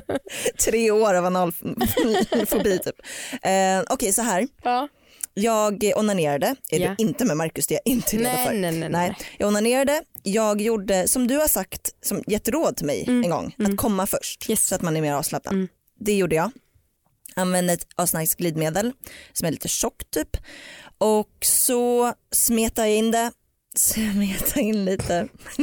tre 0.65 0.91
år 0.91 1.13
av 1.13 1.25
analfobi 1.25 2.79
typ. 2.83 2.95
Eh, 3.41 3.81
Okej 3.89 4.13
så 4.13 4.21
här, 4.21 4.47
Ja. 4.63 4.87
jag 5.33 5.91
onanerade, 5.95 6.55
är 6.71 6.79
Ja. 6.79 6.89
det 6.97 7.03
inte 7.03 7.25
med 7.25 7.37
Marcus 7.37 7.67
det 7.67 7.73
är 7.75 7.79
jag 7.85 7.91
inte 7.93 8.17
redo 8.17 8.29
för. 8.45 8.53
nej, 8.53 8.71
nej, 8.71 8.89
nej. 8.89 9.15
Jag 9.37 9.47
onanerade, 9.47 10.01
jag 10.23 10.61
gjorde 10.61 11.07
som 11.07 11.27
du 11.27 11.37
har 11.37 11.47
sagt, 11.47 11.89
som 12.05 12.23
gett 12.27 12.47
råd 12.49 12.77
till 12.77 12.85
mig 12.85 13.03
en 13.07 13.29
gång, 13.29 13.55
att 13.59 13.77
komma 13.77 14.07
först 14.07 14.45
Mm. 14.47 14.51
Yes. 14.51 14.67
så 14.67 14.75
att 14.75 14.81
man 14.81 14.97
är 14.97 15.01
mer 15.01 15.13
avslappnad. 15.13 15.53
Mm. 15.53 15.67
Det 15.99 16.13
gjorde 16.13 16.35
jag. 16.35 16.51
Använde 17.35 17.73
ett 17.73 17.87
asnice 17.95 18.35
glidmedel 18.37 18.91
som 19.33 19.47
är 19.47 19.51
lite 19.51 19.67
tjockt 19.67 20.11
typ 20.11 20.37
och 20.97 21.29
så 21.41 22.13
smetade 22.31 22.87
jag 22.87 22.97
in 22.97 23.11
det 23.11 23.31
smeta 23.75 24.59
in 24.59 24.85
lite 24.85 25.27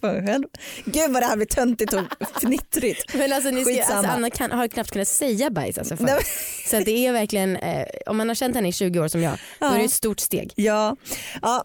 på 0.00 0.06
mig 0.06 0.26
själv. 0.26 0.44
Gud 0.84 1.12
vad 1.12 1.22
det 1.22 1.26
här 1.26 1.36
blir 1.36 1.46
töntigt 1.46 1.92
och 1.92 2.02
fnittrigt. 2.40 3.14
Men 3.14 3.32
alltså, 3.32 3.50
ni 3.50 3.64
ska, 3.64 3.82
alltså 3.82 4.10
Anna 4.10 4.30
kan, 4.30 4.50
har 4.50 4.68
knappt 4.68 4.90
kunnat 4.90 5.08
säga 5.08 5.50
bajs 5.50 5.78
alltså, 5.78 5.96
för. 5.96 6.04
Nej, 6.04 6.20
Så 6.66 6.80
det 6.80 7.06
är 7.06 7.12
verkligen, 7.12 7.56
eh, 7.56 7.86
om 8.06 8.16
man 8.16 8.28
har 8.28 8.34
känt 8.34 8.54
henne 8.54 8.68
i 8.68 8.72
20 8.72 9.00
år 9.00 9.08
som 9.08 9.22
jag, 9.22 9.38
då 9.58 9.66
är 9.66 9.78
det 9.78 9.84
ett 9.84 9.92
stort 9.92 10.20
steg. 10.20 10.52
Ja. 10.56 10.96
ja. 11.42 11.64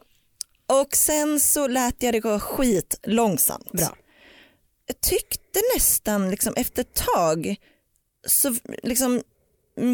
Och 0.66 0.96
sen 0.96 1.40
så 1.40 1.68
lät 1.68 2.04
jag 2.04 2.14
det 2.14 2.20
gå 2.20 2.40
skit 2.40 3.00
långsamt. 3.04 3.72
Bra. 3.72 3.96
Jag 4.88 5.02
tyckte 5.02 5.60
nästan 5.76 6.30
liksom 6.30 6.54
efter 6.56 6.82
ett 6.82 6.94
tag 6.94 7.56
så 8.28 8.56
liksom 8.84 9.22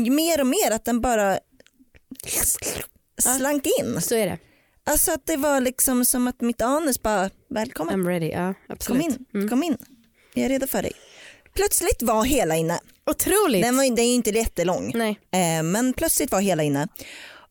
mer 0.09 0.39
och 0.41 0.47
mer 0.47 0.71
att 0.71 0.85
den 0.85 1.01
bara 1.01 1.39
slank 3.17 3.65
in. 3.79 4.01
Så 4.01 4.15
är 4.15 4.25
det. 4.25 4.37
Alltså 4.87 5.11
att 5.11 5.25
det 5.25 5.37
var 5.37 5.61
liksom 5.61 6.05
som 6.05 6.27
att 6.27 6.41
mitt 6.41 6.61
anus 6.61 7.01
bara 7.01 7.29
välkommen, 7.49 7.95
I'm 7.95 8.07
ready. 8.07 8.27
Ja, 8.29 8.53
kom 8.53 8.63
absolut. 8.69 9.17
in, 9.33 9.49
kom 9.49 9.63
in. 9.63 9.77
Jag 10.33 10.45
är 10.45 10.49
redo 10.49 10.67
för 10.67 10.81
dig. 10.81 10.91
Plötsligt 11.53 12.01
var 12.01 12.23
hela 12.23 12.55
inne. 12.55 12.79
Otroligt. 13.05 13.63
Den, 13.63 13.77
var, 13.77 13.83
den 13.83 13.99
är 13.99 14.03
ju 14.03 14.13
inte 14.13 14.29
jättelång. 14.29 14.91
Nej. 14.95 15.19
Eh, 15.31 15.63
men 15.63 15.93
plötsligt 15.93 16.31
var 16.31 16.41
hela 16.41 16.63
inne. 16.63 16.87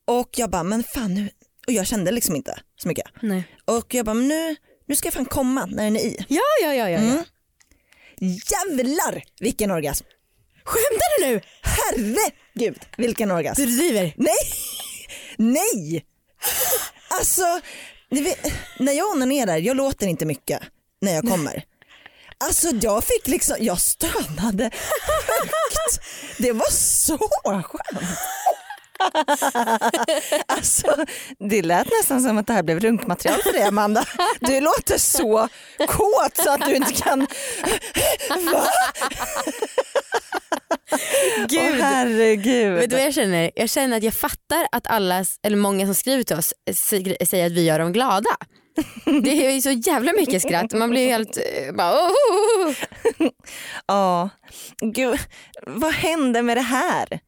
Och 0.04 0.28
jag 0.36 0.50
bara, 0.50 0.62
men 0.62 0.82
fan 0.82 1.14
nu. 1.14 1.30
Och 1.66 1.72
jag 1.72 1.86
kände 1.86 2.10
liksom 2.10 2.36
inte 2.36 2.60
så 2.76 2.88
mycket. 2.88 3.06
Nej. 3.22 3.48
Och 3.64 3.94
jag 3.94 4.06
bara, 4.06 4.14
men 4.14 4.28
nu, 4.28 4.56
nu 4.86 4.96
ska 4.96 5.06
jag 5.06 5.14
fan 5.14 5.24
komma 5.24 5.66
när 5.66 5.84
den 5.84 5.96
är 5.96 6.00
i. 6.00 6.24
Ja, 6.28 6.40
ja, 6.62 6.74
ja. 6.74 6.90
ja, 6.90 6.98
ja. 6.98 6.98
Mm. 6.98 7.24
Jävlar 8.20 9.22
vilken 9.40 9.70
orgasm. 9.70 10.04
Skämtar 10.64 11.20
du 11.20 11.26
nu? 11.26 11.40
Herregud 11.62 12.78
vilken 12.96 13.30
orgasm. 13.30 13.62
Du 13.62 13.66
driver. 13.76 14.14
Nej, 14.16 14.36
nej. 15.36 16.04
Alltså, 17.18 17.60
vet, 18.22 18.52
när 18.78 18.92
jag 18.92 19.08
onanerar, 19.10 19.56
jag 19.56 19.76
låter 19.76 20.06
inte 20.06 20.26
mycket 20.26 20.60
när 21.00 21.14
jag 21.14 21.24
kommer. 21.28 21.64
Alltså 22.44 22.68
jag 22.82 23.04
fick 23.04 23.28
liksom, 23.28 23.56
jag 23.60 23.80
stönade 23.80 24.64
högt. 24.64 26.00
Det 26.38 26.52
var 26.52 26.70
så 26.70 27.18
skönt. 27.42 28.18
Alltså, 30.46 31.04
det 31.38 31.62
lät 31.62 31.86
nästan 32.00 32.20
som 32.20 32.38
att 32.38 32.46
det 32.46 32.52
här 32.52 32.62
blev 32.62 32.80
runkmaterial 32.80 33.42
för 33.42 33.52
dig 33.52 33.62
Amanda. 33.62 34.04
Du 34.40 34.60
låter 34.60 34.98
så 34.98 35.48
kåt 35.86 36.36
så 36.36 36.50
att 36.50 36.66
du 36.66 36.74
inte 36.76 36.92
kan... 36.92 37.20
Va? 38.52 38.64
Gud. 41.48 41.60
Åh, 41.60 41.74
herregud. 41.80 42.74
Vet 42.74 42.90
du 42.90 42.96
vad 42.96 43.04
jag 43.04 43.14
känner? 43.14 43.50
Jag 43.56 43.70
känner 43.70 43.96
att 43.96 44.02
jag 44.02 44.14
fattar 44.14 44.66
att 44.72 44.86
alla, 44.86 45.24
eller 45.42 45.56
många 45.56 45.86
som 45.86 45.94
skriver 45.94 46.22
till 46.22 46.36
oss 46.36 46.52
sä- 46.70 47.24
säger 47.26 47.46
att 47.46 47.52
vi 47.52 47.64
gör 47.64 47.78
dem 47.78 47.92
glada. 47.92 48.30
Det 49.22 49.46
är 49.46 49.50
ju 49.50 49.60
så 49.62 49.70
jävla 49.70 50.12
mycket 50.12 50.42
skratt. 50.42 50.72
Man 50.72 50.90
blir 50.90 51.08
helt 51.08 51.36
eh, 51.36 51.74
bara 51.74 51.92
oh, 51.92 52.10
oh, 52.10 52.68
oh. 53.18 53.28
Ja, 53.86 54.28
gud, 54.80 55.18
vad 55.66 55.92
hände 55.92 56.42
med 56.42 56.56
det 56.56 56.60
här? 56.60 57.20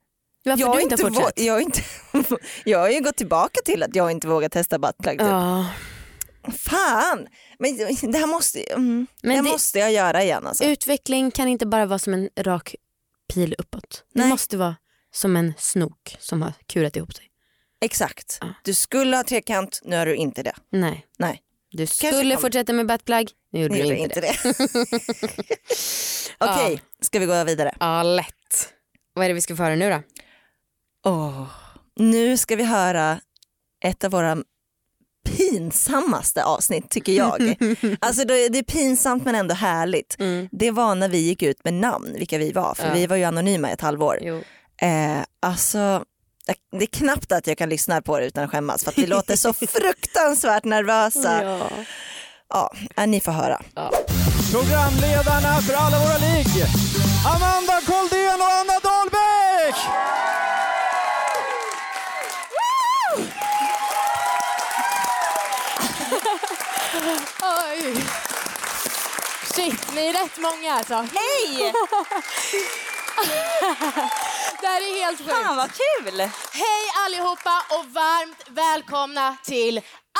Varför 0.48 0.60
jag, 0.64 0.68
har 0.72 0.80
inte 0.80 0.96
fortsatt? 0.96 1.32
jag, 1.40 1.52
har 1.54 1.60
inte, 1.60 1.82
jag 2.64 2.78
har 2.78 2.88
ju 2.90 3.00
gått 3.00 3.16
tillbaka 3.16 3.60
till 3.64 3.82
att 3.82 3.96
jag 3.96 4.10
inte 4.10 4.28
vågar 4.28 4.48
testa 4.48 4.78
buttplug. 4.78 5.18
Typ. 5.18 5.28
Ja. 5.28 5.66
Fan, 6.58 7.26
men 7.58 7.76
det 8.12 8.18
här 8.18 8.26
måste, 8.26 8.60
mm, 8.72 9.06
Men 9.22 9.36
det 9.36 9.42
det- 9.42 9.52
måste 9.52 9.78
jag 9.78 9.92
göra 9.92 10.22
igen. 10.22 10.46
Alltså. 10.46 10.64
Utveckling 10.64 11.30
kan 11.30 11.48
inte 11.48 11.66
bara 11.66 11.86
vara 11.86 11.98
som 11.98 12.14
en 12.14 12.28
rak 12.38 12.74
pil 13.34 13.54
uppåt. 13.58 14.04
Det 14.14 14.20
Nej. 14.20 14.28
måste 14.28 14.56
vara 14.56 14.76
som 15.14 15.36
en 15.36 15.54
snok 15.58 16.16
som 16.20 16.42
har 16.42 16.52
kurat 16.66 16.96
ihop 16.96 17.14
sig. 17.14 17.24
Exakt. 17.80 18.38
Ja. 18.40 18.46
Du 18.64 18.74
skulle 18.74 19.16
ha 19.16 19.24
trekant, 19.24 19.80
nu 19.84 19.96
har 19.96 20.06
du 20.06 20.14
inte 20.16 20.42
det. 20.42 20.54
Nej. 20.72 21.06
Nej, 21.18 21.42
Du 21.70 21.78
Kanske 21.86 21.94
skulle 22.06 22.20
kommer. 22.22 22.36
fortsätta 22.36 22.72
med 22.72 22.86
buttplug, 22.86 23.28
nu 23.52 23.60
gjorde 23.62 23.74
du 23.74 23.80
inte, 23.96 24.20
jag 24.20 24.22
det. 24.22 24.26
inte 24.48 24.64
det. 24.64 25.38
Okej, 26.38 26.82
ska 27.00 27.18
vi 27.18 27.26
gå 27.26 27.44
vidare? 27.44 27.74
Ja, 27.80 28.02
lätt. 28.02 28.72
Vad 29.14 29.24
är 29.24 29.28
det 29.28 29.34
vi 29.34 29.40
ska 29.40 29.56
få 29.56 29.62
höra 29.62 29.74
nu 29.74 29.90
då? 29.90 30.02
Åh, 31.06 31.42
nu 31.96 32.36
ska 32.36 32.56
vi 32.56 32.64
höra 32.64 33.20
ett 33.84 34.04
av 34.04 34.10
våra 34.10 34.36
pinsammaste 35.28 36.44
avsnitt 36.44 36.90
tycker 36.90 37.12
jag. 37.12 37.40
alltså 38.00 38.24
det, 38.24 38.34
är 38.34 38.62
pinsamt 38.62 39.24
men 39.24 39.34
ändå 39.34 39.54
härligt. 39.54 40.16
Mm. 40.18 40.48
Det 40.52 40.70
var 40.70 40.94
när 40.94 41.08
vi 41.08 41.18
gick 41.18 41.42
ut 41.42 41.64
med 41.64 41.74
namn, 41.74 42.12
vilka 42.14 42.38
vi 42.38 42.52
var, 42.52 42.74
för 42.74 42.86
Ja. 42.86 42.92
vi 42.94 43.06
var 43.06 43.16
ju 43.16 43.24
anonyma 43.24 43.70
i 43.70 43.72
ett 43.72 43.80
halvår. 43.80 44.18
Jo. 44.22 44.42
Eh, 44.82 45.18
alltså, 45.42 46.04
det 46.78 46.84
är 46.84 46.86
knappt 46.86 47.32
att 47.32 47.46
jag 47.46 47.58
kan 47.58 47.68
lyssna 47.68 48.02
på 48.02 48.18
det 48.18 48.26
utan 48.26 48.44
att 48.44 48.50
skämmas 48.50 48.84
för 48.84 48.90
att 48.90 48.98
vi 48.98 49.06
låter 49.06 49.36
så 49.36 49.52
fruktansvärt 49.68 50.64
nervösa. 50.64 51.42
Ja. 51.44 51.70
Ja, 52.48 52.72
äh, 52.96 53.06
ni 53.06 53.20
får 53.20 53.32
höra. 53.32 53.62
Programledarna 54.52 55.60
för 55.62 55.74
alla 55.74 55.98
våra 55.98 56.18
ligg, 56.18 56.64
Amanda 57.34 57.80
Koldén 57.86 58.40
och 58.40 58.52
Anna 58.60 58.78
Dahlbäck! 58.82 59.76
Oj. 67.42 68.04
Shit, 69.54 69.92
ni 69.94 70.06
är 70.06 70.12
rätt 70.12 70.38
många 70.38 70.72
alltså. 70.74 70.94
Hej! 70.94 71.72
Det 74.60 74.66
här 74.66 74.80
är 74.80 75.04
helt 75.04 75.18
sjukt. 75.18 75.30
Fan 75.30 75.56
vad 75.56 75.70
kul! 75.72 76.20
Hej 76.52 76.84
allihopa 77.06 77.62
och 77.70 77.84
varmt 77.86 78.44
välkomna 78.48 79.36
till 79.44 79.78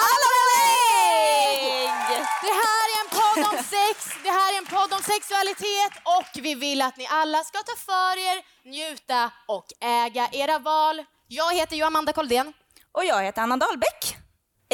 Alla 0.09 0.33
ligg! 0.53 2.19
Det 2.43 2.55
här 2.65 2.87
är 2.95 3.01
en 3.05 3.09
podd 3.21 3.53
om 3.53 3.65
sex, 3.65 4.17
det 4.23 4.31
här 4.31 4.55
är 4.55 4.59
en 4.59 4.67
podd 4.67 4.93
om 4.93 5.03
sexualitet 5.03 5.93
och 6.05 6.43
vi 6.43 6.55
vill 6.55 6.83
att 6.83 6.97
ni 6.97 7.07
alla 7.11 7.45
ska 7.45 7.59
ta 7.59 7.77
för 7.77 8.19
er, 8.19 8.43
njuta 8.71 9.31
och 9.49 9.67
äga 9.81 10.29
era 10.33 10.59
val. 10.59 11.05
Jag 11.29 11.55
heter 11.55 11.77
ju 11.77 11.83
Amanda 11.83 12.13
Koldén, 12.13 12.53
Och 12.93 13.05
jag 13.05 13.23
heter 13.23 13.43
Anna 13.43 13.57
Dahlbäck, 13.57 14.17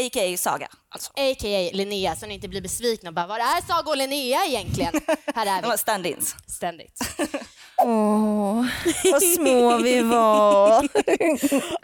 a.k.a. 0.00 0.36
Saga. 0.36 0.68
Alltså. 0.94 1.10
a.k.a. 1.16 1.70
Linnea, 1.72 2.16
så 2.16 2.26
ni 2.26 2.34
inte 2.34 2.48
blir 2.48 2.60
besvikna 2.60 3.10
och 3.10 3.14
bara 3.14 3.26
var 3.26 3.38
är 3.38 3.66
Saga 3.66 3.90
och 3.90 3.96
Linnea 3.96 4.38
egentligen? 4.46 4.92
Här 5.34 5.46
är 5.46 5.62
vi 5.70 5.76
stand-ins. 5.78 6.34
ständigt. 6.46 6.98
Åh, 7.76 8.66
vad 9.12 9.22
små 9.22 9.76
vi 9.78 10.00
var. 10.02 10.88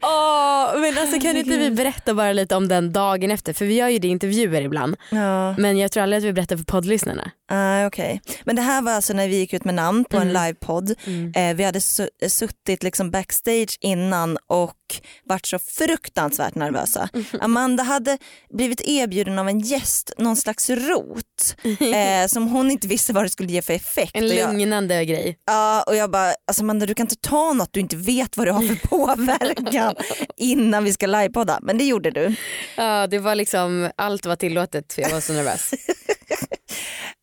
Åh, 0.03 0.81
men 0.81 0.99
alltså 0.99 1.21
kan 1.21 1.37
inte 1.37 1.57
vi 1.59 1.71
berätta 1.71 2.15
bara 2.15 2.33
lite 2.33 2.57
om 2.57 2.69
den 2.69 2.93
dagen 2.93 3.31
efter? 3.31 3.53
För 3.53 3.65
vi 3.65 3.75
gör 3.75 3.89
ju 3.89 3.99
det 3.99 4.09
i 4.09 4.11
intervjuer 4.11 4.63
ibland. 4.63 4.97
Ja, 5.11 5.55
Men 5.59 5.79
jag 5.79 5.93
tror 5.93 6.03
aldrig 6.03 6.19
att 6.19 6.25
vi 6.25 6.33
berättar 6.33 6.57
för 6.57 6.65
poddlyssnarna. 6.65 7.31
ah, 7.53 7.87
okej. 7.87 8.21
Men 8.45 8.57
det 8.57 8.63
här 8.63 8.83
var 8.83 8.93
alltså 8.93 9.13
när 9.13 9.29
vi 9.29 9.37
gick 9.37 9.53
ut 9.53 9.65
med 9.65 9.75
namn 9.75 10.05
på 10.05 10.17
en 10.17 10.33
livepodd. 10.33 10.91
Eh, 11.37 11.55
vi 11.55 11.65
hade 11.65 11.79
su- 11.79 12.29
suttit 12.29 12.83
liksom 12.83 13.11
backstage 13.11 13.79
innan 13.81 14.39
och 14.47 14.77
varit 15.25 15.47
så 15.47 15.59
fruktansvärt 15.59 16.55
nervösa. 16.55 17.09
Amanda 17.41 17.83
hade 17.83 18.19
blivit 18.55 18.81
erbjuden 19.03 19.39
av 19.39 19.49
en 19.49 19.61
gäst 19.61 20.13
någon 20.19 20.37
slags 20.37 20.71
rot 20.71 21.57
eh, 21.81 22.27
som 22.29 22.49
hon 22.49 22.71
inte 22.71 22.89
visste 22.89 23.13
vad 23.13 23.25
det 23.25 23.29
skulle 23.31 23.53
ge 23.53 23.63
för 23.63 23.73
effekt. 23.73 24.17
En 24.17 24.25
Och 24.25 24.31
jag- 24.31 24.53
lugnande 24.53 25.05
grej. 25.05 25.39
Ja 25.47 25.83
och 25.87 25.97
jag 25.97 26.11
bara, 26.11 26.33
alltså 26.47 26.63
Amanda 26.63 26.87
du 26.87 26.95
kan 26.95 27.05
inte 27.05 27.17
ta 27.29 27.53
något 27.53 27.73
du 27.73 27.81
inte 27.81 27.97
vet 27.97 28.37
vad 28.37 28.47
det 28.47 28.53
har 28.53 28.63
för 28.63 28.75
påverkan 28.89 29.95
innan 30.37 30.85
vi 30.85 30.93
ska 30.93 31.07
livepodda. 31.07 31.59
Men 31.63 31.79
det 31.79 31.85
gjorde 31.85 32.11
du. 32.11 32.35
Ja, 32.77 33.07
det 33.07 33.19
var 33.19 33.35
liksom, 33.35 33.91
allt 33.97 34.27
var 34.27 34.37
tillåtet 34.37 34.93
för 34.93 35.03
jag 35.03 35.11
var 35.11 35.21
så 35.21 35.33
nervös. 35.33 35.71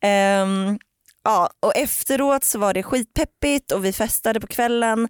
Ehm, 0.04 0.80
ja, 1.24 1.50
och 1.60 1.76
efteråt 1.78 2.44
så 2.44 2.60
var 2.60 2.74
det 2.74 2.84
skitpeppigt 2.84 3.72
och 3.72 3.86
vi 3.86 3.94
festade 3.94 4.40
på 4.40 4.48
kvällen. 4.48 5.10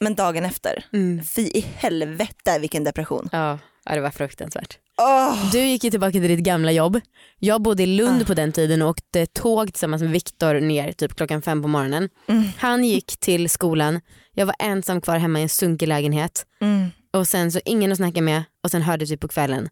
Men 0.00 0.14
dagen 0.14 0.44
efter, 0.44 0.84
Mm. 0.92 1.24
fy 1.24 1.42
i 1.42 1.60
helvete 1.76 2.58
vilken 2.60 2.84
depression. 2.84 3.28
Ja, 3.32 3.58
ja, 3.84 3.94
det 3.94 4.00
var 4.00 4.10
fruktansvärt. 4.10 4.78
Åh, 5.00 5.50
Du 5.52 5.58
gick 5.60 5.84
ju 5.84 5.90
tillbaka 5.90 6.12
till 6.12 6.28
ditt 6.28 6.38
gamla 6.40 6.72
jobb. 6.72 7.00
Jag 7.38 7.62
bodde 7.62 7.82
i 7.82 7.86
Lund 7.86 8.22
Ah. 8.22 8.24
på 8.24 8.34
den 8.34 8.52
tiden 8.52 8.82
och 8.82 8.88
åkte 8.88 9.26
tåg 9.26 9.72
tillsammans 9.72 10.02
med 10.02 10.10
Viktor 10.10 10.60
ner 10.60 10.92
typ 10.92 11.14
klockan 11.16 11.42
fem 11.42 11.62
på 11.62 11.68
morgonen. 11.68 12.08
Mm. 12.28 12.44
Han 12.58 12.84
gick 12.84 13.16
till 13.20 13.50
skolan, 13.50 14.00
jag 14.34 14.46
var 14.46 14.54
ensam 14.58 15.00
kvar 15.00 15.18
hemma 15.18 15.38
i 15.38 15.42
en 15.42 15.48
sunkig 15.48 15.88
lägenhet 15.88 16.46
mm, 16.60 16.90
och 17.12 17.28
sen 17.28 17.52
så 17.52 17.60
ingen 17.64 17.92
att 17.92 17.98
snacka 17.98 18.22
med 18.22 18.42
och 18.64 18.70
sen 18.70 18.82
hörde 18.82 19.06
typ 19.06 19.20
på 19.20 19.28
kvällen 19.28 19.68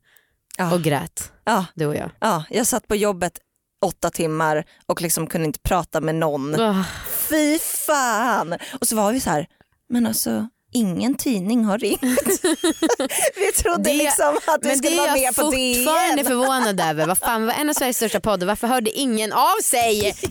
ja, 0.59 0.75
och 0.75 0.83
grät, 0.83 1.33
du 1.75 1.87
och 1.87 1.97
jag. 1.97 2.11
ja, 2.21 2.45
jag 2.51 2.67
satt 2.67 2.89
på 2.89 2.97
jobbet 2.97 3.39
åtta 3.87 4.11
timmar 4.11 4.65
och 4.87 5.03
liksom 5.03 5.27
kunde 5.27 5.47
inte 5.47 5.61
prata 5.61 6.01
med 6.01 6.15
någon. 6.15 6.61
Åh, 6.61 6.83
Fy 7.31 7.59
fan! 7.59 8.55
Och 8.81 8.87
så 8.89 8.97
var 8.97 9.13
vi 9.13 9.21
så 9.21 9.31
här, 9.31 9.47
men 9.89 10.07
alltså 10.07 10.49
ingen 10.73 11.15
tidning 11.15 11.65
har 11.65 11.79
ringt. 11.79 12.01
vi 13.37 13.53
trodde 13.63 13.83
Det- 13.83 13.95
liksom 13.95 14.39
att 14.47 14.65
vi 14.65 14.69
det 14.69 14.77
skulle 14.77 14.93
är 14.95 14.97
vara 14.97 15.07
jag 15.09 15.21
med 15.21 15.35
på 15.35 15.43
fortfarande 15.43 16.17
DN. 16.23 16.27
förvånad 16.27 16.81
över. 16.81 17.07
Vad 17.07 17.19
fan 17.19 17.47
var 17.47 17.53
en 17.55 17.69
av 17.71 17.75
Sveriges 17.75 17.97
största 17.97 18.21
poddar, 18.21 18.47
varför 18.47 18.67
hörde 18.67 18.91
ingen 18.91 19.33
av 19.33 19.63
sig? 19.65 20.15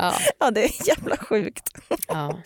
Ja, 0.00 0.14
Ja 0.40 0.50
det 0.50 0.64
är 0.64 0.88
jävla 0.88 1.16
sjukt. 1.16 1.68
ja. 2.08 2.38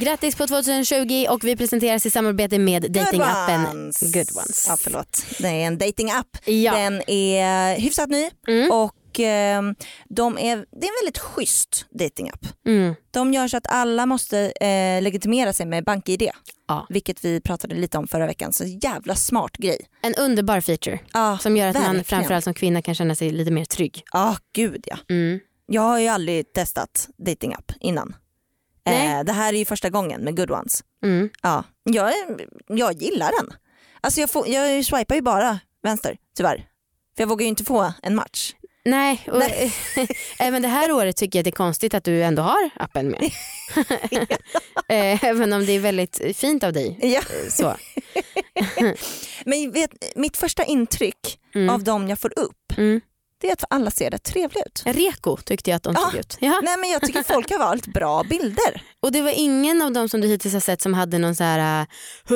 Grattis 0.00 0.36
på 0.36 0.46
2020 0.46 1.26
och 1.30 1.44
vi 1.44 1.56
presenteras 1.56 2.06
i 2.06 2.10
samarbete 2.10 2.58
med 2.58 2.92
datingappen. 2.92 3.92
Good 4.00 4.36
Ones. 4.36 4.64
Ja, 4.68 4.76
förlåt. 4.78 5.24
Det 5.38 5.46
är 5.48 5.52
en 5.66 5.78
datingapp. 5.78 6.26
Ja. 6.44 6.74
Den 6.74 7.02
är 7.10 7.78
hyfsat 7.80 8.08
ny 8.08 8.30
Mm. 8.48 8.70
och 8.70 8.92
de 10.08 10.38
är, 10.38 10.56
det 10.56 10.86
är 10.86 10.90
en 10.90 10.98
väldigt 11.04 11.18
schysst 11.18 11.86
datingapp. 11.90 12.46
Mm. 12.66 12.94
De 13.10 13.32
gör 13.34 13.48
så 13.48 13.56
att 13.56 13.66
alla 13.66 14.06
måste 14.06 14.38
eh, 14.60 15.02
legitimera 15.02 15.52
sig 15.52 15.66
med 15.66 15.84
BankID. 15.84 16.30
Ja. 16.68 16.86
Vilket 16.88 17.24
vi 17.24 17.40
pratade 17.40 17.74
lite 17.74 17.98
om 17.98 18.08
förra 18.08 18.26
veckan. 18.26 18.52
Så 18.52 18.64
jävla 18.64 19.14
smart 19.14 19.56
grej. 19.56 19.78
En 20.02 20.14
underbar 20.14 20.60
feature 20.60 20.98
Ja, 21.12 21.38
som 21.38 21.56
gör 21.56 21.68
att 21.68 21.74
man 21.74 21.82
verkligen. 21.82 22.04
framförallt 22.04 22.44
som 22.44 22.54
kvinna 22.54 22.82
kan 22.82 22.94
känna 22.94 23.14
sig 23.14 23.30
lite 23.30 23.50
mer 23.50 23.64
trygg. 23.64 24.02
Ja, 24.12 24.36
gud 24.52 24.84
ja. 24.86 24.98
Mm. 25.10 25.40
Jag 25.66 25.82
har 25.82 25.98
ju 25.98 26.08
aldrig 26.08 26.52
testat 26.52 27.08
datingapp 27.26 27.72
innan. 27.80 28.16
Nej. 28.86 29.18
Eh, 29.18 29.24
det 29.24 29.32
här 29.32 29.52
är 29.52 29.58
ju 29.58 29.64
första 29.64 29.90
gången 29.90 30.20
med 30.20 30.36
Good 30.36 30.50
Ones. 30.50 30.84
Mm. 31.04 31.30
Ja, 31.42 31.64
jag, 31.82 32.12
jag 32.68 33.02
gillar 33.02 33.30
den. 33.42 33.52
Alltså 34.00 34.20
jag, 34.20 34.30
får, 34.30 34.48
jag 34.48 34.84
swipar 34.84 35.14
ju 35.14 35.22
bara 35.22 35.58
vänster 35.82 36.16
tyvärr. 36.36 36.56
För 37.16 37.22
jag 37.22 37.28
vågar 37.28 37.42
ju 37.42 37.48
inte 37.48 37.64
få 37.64 37.92
en 38.02 38.14
match. 38.14 38.54
Nej, 38.90 39.20
och, 39.32 39.42
även 40.38 40.62
det 40.62 40.68
här 40.68 40.92
året 40.92 41.16
tycker 41.16 41.38
jag 41.38 41.44
det 41.44 41.50
är 41.50 41.52
konstigt 41.52 41.94
att 41.94 42.04
du 42.04 42.22
ändå 42.22 42.42
har 42.42 42.70
appen 42.76 43.08
med. 43.08 43.30
Eh, 44.90 45.24
även 45.24 45.52
om 45.52 45.66
det 45.66 45.72
är 45.72 45.80
väldigt 45.80 46.20
fint 46.36 46.64
av 46.64 46.72
dig. 46.72 46.98
Ja. 47.02 47.20
Så. 47.50 47.76
Men 49.44 49.70
vet, 49.72 49.90
mitt 50.16 50.36
första 50.36 50.64
intryck 50.64 51.38
Mm. 51.54 51.70
av 51.70 51.84
dem 51.84 52.08
jag 52.08 52.18
får 52.18 52.38
upp 52.38 52.78
Mm. 52.78 53.00
Det 53.40 53.48
är 53.48 53.52
att 53.52 53.64
alla 53.70 53.90
ser 53.90 54.10
rätt 54.10 54.22
trevliga 54.22 54.64
ut. 54.66 54.82
Reko 54.86 55.36
tyckte 55.36 55.70
jag 55.70 55.76
att 55.76 55.82
de 55.82 55.94
Ja. 55.96 56.10
såg 56.10 56.20
ut. 56.20 56.36
Ja. 56.40 56.60
Nej 56.64 56.76
men 56.76 56.90
jag 56.90 57.02
tycker 57.02 57.22
folk 57.22 57.50
har 57.50 57.58
valt 57.58 57.86
bra 57.86 58.22
bilder. 58.22 58.82
Och 59.02 59.12
det 59.12 59.22
var 59.22 59.32
ingen 59.36 59.82
av 59.82 59.92
dem 59.92 60.08
som 60.08 60.20
du 60.20 60.28
hittills 60.28 60.54
har 60.54 60.60
sett 60.60 60.82
som 60.82 60.94
hade 60.94 61.18
någon 61.18 61.34
så 61.36 61.44
här 61.44 61.80
äh, 61.80 61.86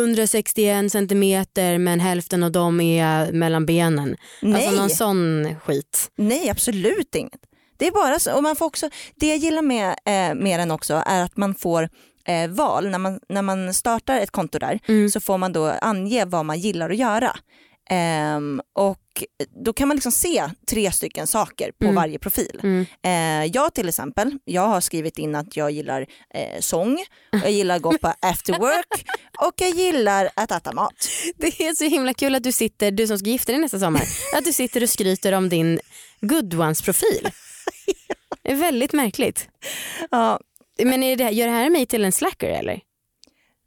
161 0.01 0.93
centimeter 0.93 1.79
men 1.79 2.01
hälften 2.01 2.43
av 2.43 2.53
dem 2.53 2.81
är 2.81 3.33
mellan 3.33 3.67
benen. 3.67 4.17
Nej, 4.43 4.67
Alltså 4.67 4.81
någon 4.81 4.91
sån 4.91 5.55
skit. 5.65 6.11
nej 6.17 6.51
absolut 6.51 7.15
inget. 7.15 7.41
Det 7.77 7.87
är 7.87 7.93
bara 7.93 8.19
så. 8.19 8.33
Och 8.37 8.43
man 8.43 8.57
får 8.57 8.67
också, 8.67 8.91
det 9.17 9.29
jag 9.29 9.37
gillar 9.39 9.63
med, 9.63 9.89
eh, 9.89 10.35
med 10.35 10.61
den 10.61 10.71
också 10.71 11.03
är 11.07 11.23
att 11.25 11.37
man 11.37 11.55
får 11.55 11.89
eh, 12.29 12.51
val. 12.51 12.91
När 12.91 12.99
man, 12.99 13.21
när 13.29 13.43
man 13.43 13.75
startar 13.75 14.19
ett 14.21 14.31
konto 14.31 14.59
där 14.59 14.79
Mm. 14.89 15.11
så 15.11 15.21
får 15.21 15.39
man 15.39 15.53
då 15.53 15.67
ange 15.67 16.25
vad 16.25 16.45
man 16.47 16.59
gillar 16.59 16.91
att 16.91 16.97
göra. 16.97 17.37
Ehm, 17.91 18.61
och 18.75 18.99
då 19.65 19.73
kan 19.73 19.89
man 19.89 19.95
liksom 19.97 20.13
se 20.13 20.51
tre 20.71 20.93
stycken 20.93 21.27
saker 21.27 21.73
på 21.79 21.85
Mm. 21.85 21.95
varje 21.95 22.19
profil. 22.19 22.61
Mm. 22.63 22.87
Eh, 23.03 23.51
jag 23.55 23.75
till 23.75 23.89
exempel, 23.89 24.39
jag 24.45 24.67
har 24.69 24.81
skrivit 24.81 25.19
in 25.19 25.35
att 25.35 25.57
jag 25.57 25.71
gillar 25.71 26.07
eh, 26.35 26.61
sång, 26.61 26.99
jag 27.31 27.51
gillar 27.51 27.77
att 27.77 27.83
gå 27.83 27.99
på 27.99 28.15
after 28.21 28.59
work 28.59 29.05
och 29.47 29.55
jag 29.57 29.71
gillar 29.71 30.31
att 30.37 30.51
äta 30.51 30.73
mat. 30.73 31.09
Det 31.37 31.47
är 31.61 31.75
så 31.75 31.85
himla 31.85 32.15
kul 32.15 32.35
att 32.35 32.43
du 32.43 32.53
sitter, 32.53 32.91
du 32.91 33.07
som 33.07 33.19
ska 33.19 33.29
gifta 33.31 33.53
dig 33.53 33.61
nästa 33.61 33.79
sommar, 33.79 34.03
att 34.37 34.45
du 34.45 34.53
sitter 34.53 34.83
och 34.83 34.91
skryter 34.91 35.33
om 35.33 35.49
din 35.49 35.81
good 36.21 36.55
ones 36.55 36.83
profil. 36.83 37.29
Det 38.43 38.51
är 38.53 38.57
väldigt 38.57 38.93
märkligt. 38.93 39.49
Ja. 40.11 40.41
Men 40.85 41.03
är 41.03 41.17
det, 41.17 41.31
gör 41.31 41.47
det 41.47 41.53
här 41.53 41.71
mig 41.71 41.87
till 41.87 42.05
en 42.05 42.13
slacker 42.13 42.49
eller? 42.51 42.81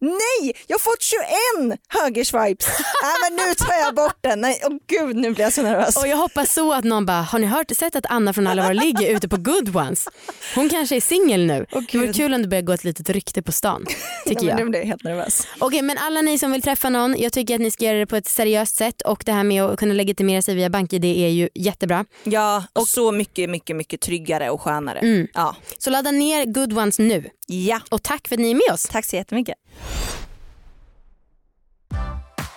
Nej, 0.02 0.56
jag 0.68 0.76
har 0.76 0.80
fått 0.80 1.02
21 1.02 1.80
högerswipes. 1.88 2.68
Nej 3.04 3.14
men 3.30 3.48
nu 3.48 3.56
tar 3.56 3.74
jag 3.74 3.96
bort 3.96 4.18
den. 4.22 4.42
Nej, 4.42 4.62
åh 4.64 4.78
gud 4.88 5.16
nu 5.16 5.32
blir 5.32 5.44
jag 5.44 5.54
så 5.54 5.62
nervös. 5.62 5.98
Och 5.98 6.08
jag 6.08 6.18
hoppas 6.18 6.54
så 6.54 6.74
att 6.74 6.84
någon 6.84 7.06
bara, 7.06 7.22
har 7.22 7.40
ni 7.40 7.48
hört, 7.48 7.72
sett 7.76 7.96
att 7.96 8.06
Anna 8.10 8.34
från 8.34 8.48
Alla 8.48 8.64
våra 8.64 8.74
ligg 8.74 9.02
är 9.02 9.16
ute 9.16 9.28
på 9.28 9.38
good 9.38 9.76
ones? 9.76 10.08
Hon 10.56 10.70
kanske 10.70 10.96
är 10.96 11.02
singel 11.02 11.46
nu. 11.46 11.66
det 11.92 11.98
vore 11.98 12.14
kul 12.14 12.34
om 12.34 12.42
det 12.42 12.48
börjar 12.48 12.62
gå 12.62 12.74
ett 12.74 12.84
litet 12.84 13.10
rykte 13.10 13.42
på 13.42 13.52
stan. 13.52 13.86
Tycker 14.26 14.36
Nej, 14.36 14.46
men 14.46 14.58
jag. 14.58 14.66
Nu 14.66 14.70
blir 14.70 14.80
jag 14.80 14.88
helt 14.88 15.04
nervös. 15.04 15.48
Okej 15.60 15.82
men 15.82 15.98
alla 15.98 16.22
ni 16.22 16.40
som 16.40 16.52
vill 16.52 16.62
träffa 16.62 16.90
någon, 16.90 17.16
jag 17.18 17.34
tycker 17.34 17.56
att 17.56 17.62
ni 17.62 17.72
ska 17.72 17.86
göra 17.86 17.98
det 17.98 18.06
på 18.06 18.16
ett 18.16 18.28
seriöst 18.28 18.76
sätt 18.76 19.02
och 19.02 19.24
det 19.26 19.32
här 19.32 19.44
med 19.44 19.64
att 19.64 19.80
kunna 19.80 19.94
legitimera 19.94 20.42
sig 20.42 20.56
via 20.56 20.70
BankID 20.70 21.06
är 21.06 21.28
ju 21.28 21.50
jättebra. 21.54 22.06
Ja, 22.24 22.64
och 22.74 22.88
så 22.88 23.12
mycket, 23.12 23.50
mycket, 23.50 23.76
mycket 23.76 24.02
tryggare 24.02 24.50
och 24.50 24.62
skönare. 24.62 25.00
Mm. 25.00 25.28
Ja. 25.34 25.56
Så 25.78 25.90
ladda 25.90 26.12
ner 26.12 26.46
good 26.46 26.78
ones 26.78 27.00
nu 27.00 27.30
ja, 27.48 27.82
och 27.90 28.04
tack 28.04 28.28
för 28.28 28.36
att 28.36 28.40
ni 28.40 28.52
är 28.52 28.56
med 28.56 28.74
oss. 28.74 28.84
tack 28.84 29.06
så 29.06 29.16
jättemycket. 29.16 29.56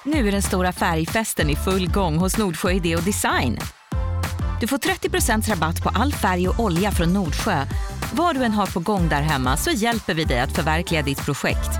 Nu 0.04 0.28
är 0.28 0.32
den 0.32 0.42
stora 0.42 0.72
färgfesten 0.72 1.50
i 1.50 1.56
full 1.56 1.90
gång 1.90 2.16
hos 2.16 2.38
Nordsjö 2.38 2.70
Idé 2.70 2.96
och 2.96 3.02
Design. 3.02 3.58
Du 4.60 4.66
får 4.66 4.78
30% 4.78 5.50
rabatt 5.50 5.82
på 5.82 5.88
all 5.88 6.12
färg 6.12 6.48
och 6.48 6.60
olja 6.60 6.90
från 6.90 7.12
Nordsjö. 7.12 7.64
Vad 8.12 8.36
du 8.36 8.44
än 8.44 8.52
har 8.52 8.66
på 8.66 8.80
gång 8.80 9.08
där 9.08 9.22
hemma 9.22 9.56
så 9.56 9.70
hjälper 9.70 10.14
vi 10.14 10.24
dig 10.24 10.40
att 10.40 10.56
förverkliga 10.56 11.02
ditt 11.02 11.24
projekt. 11.24 11.70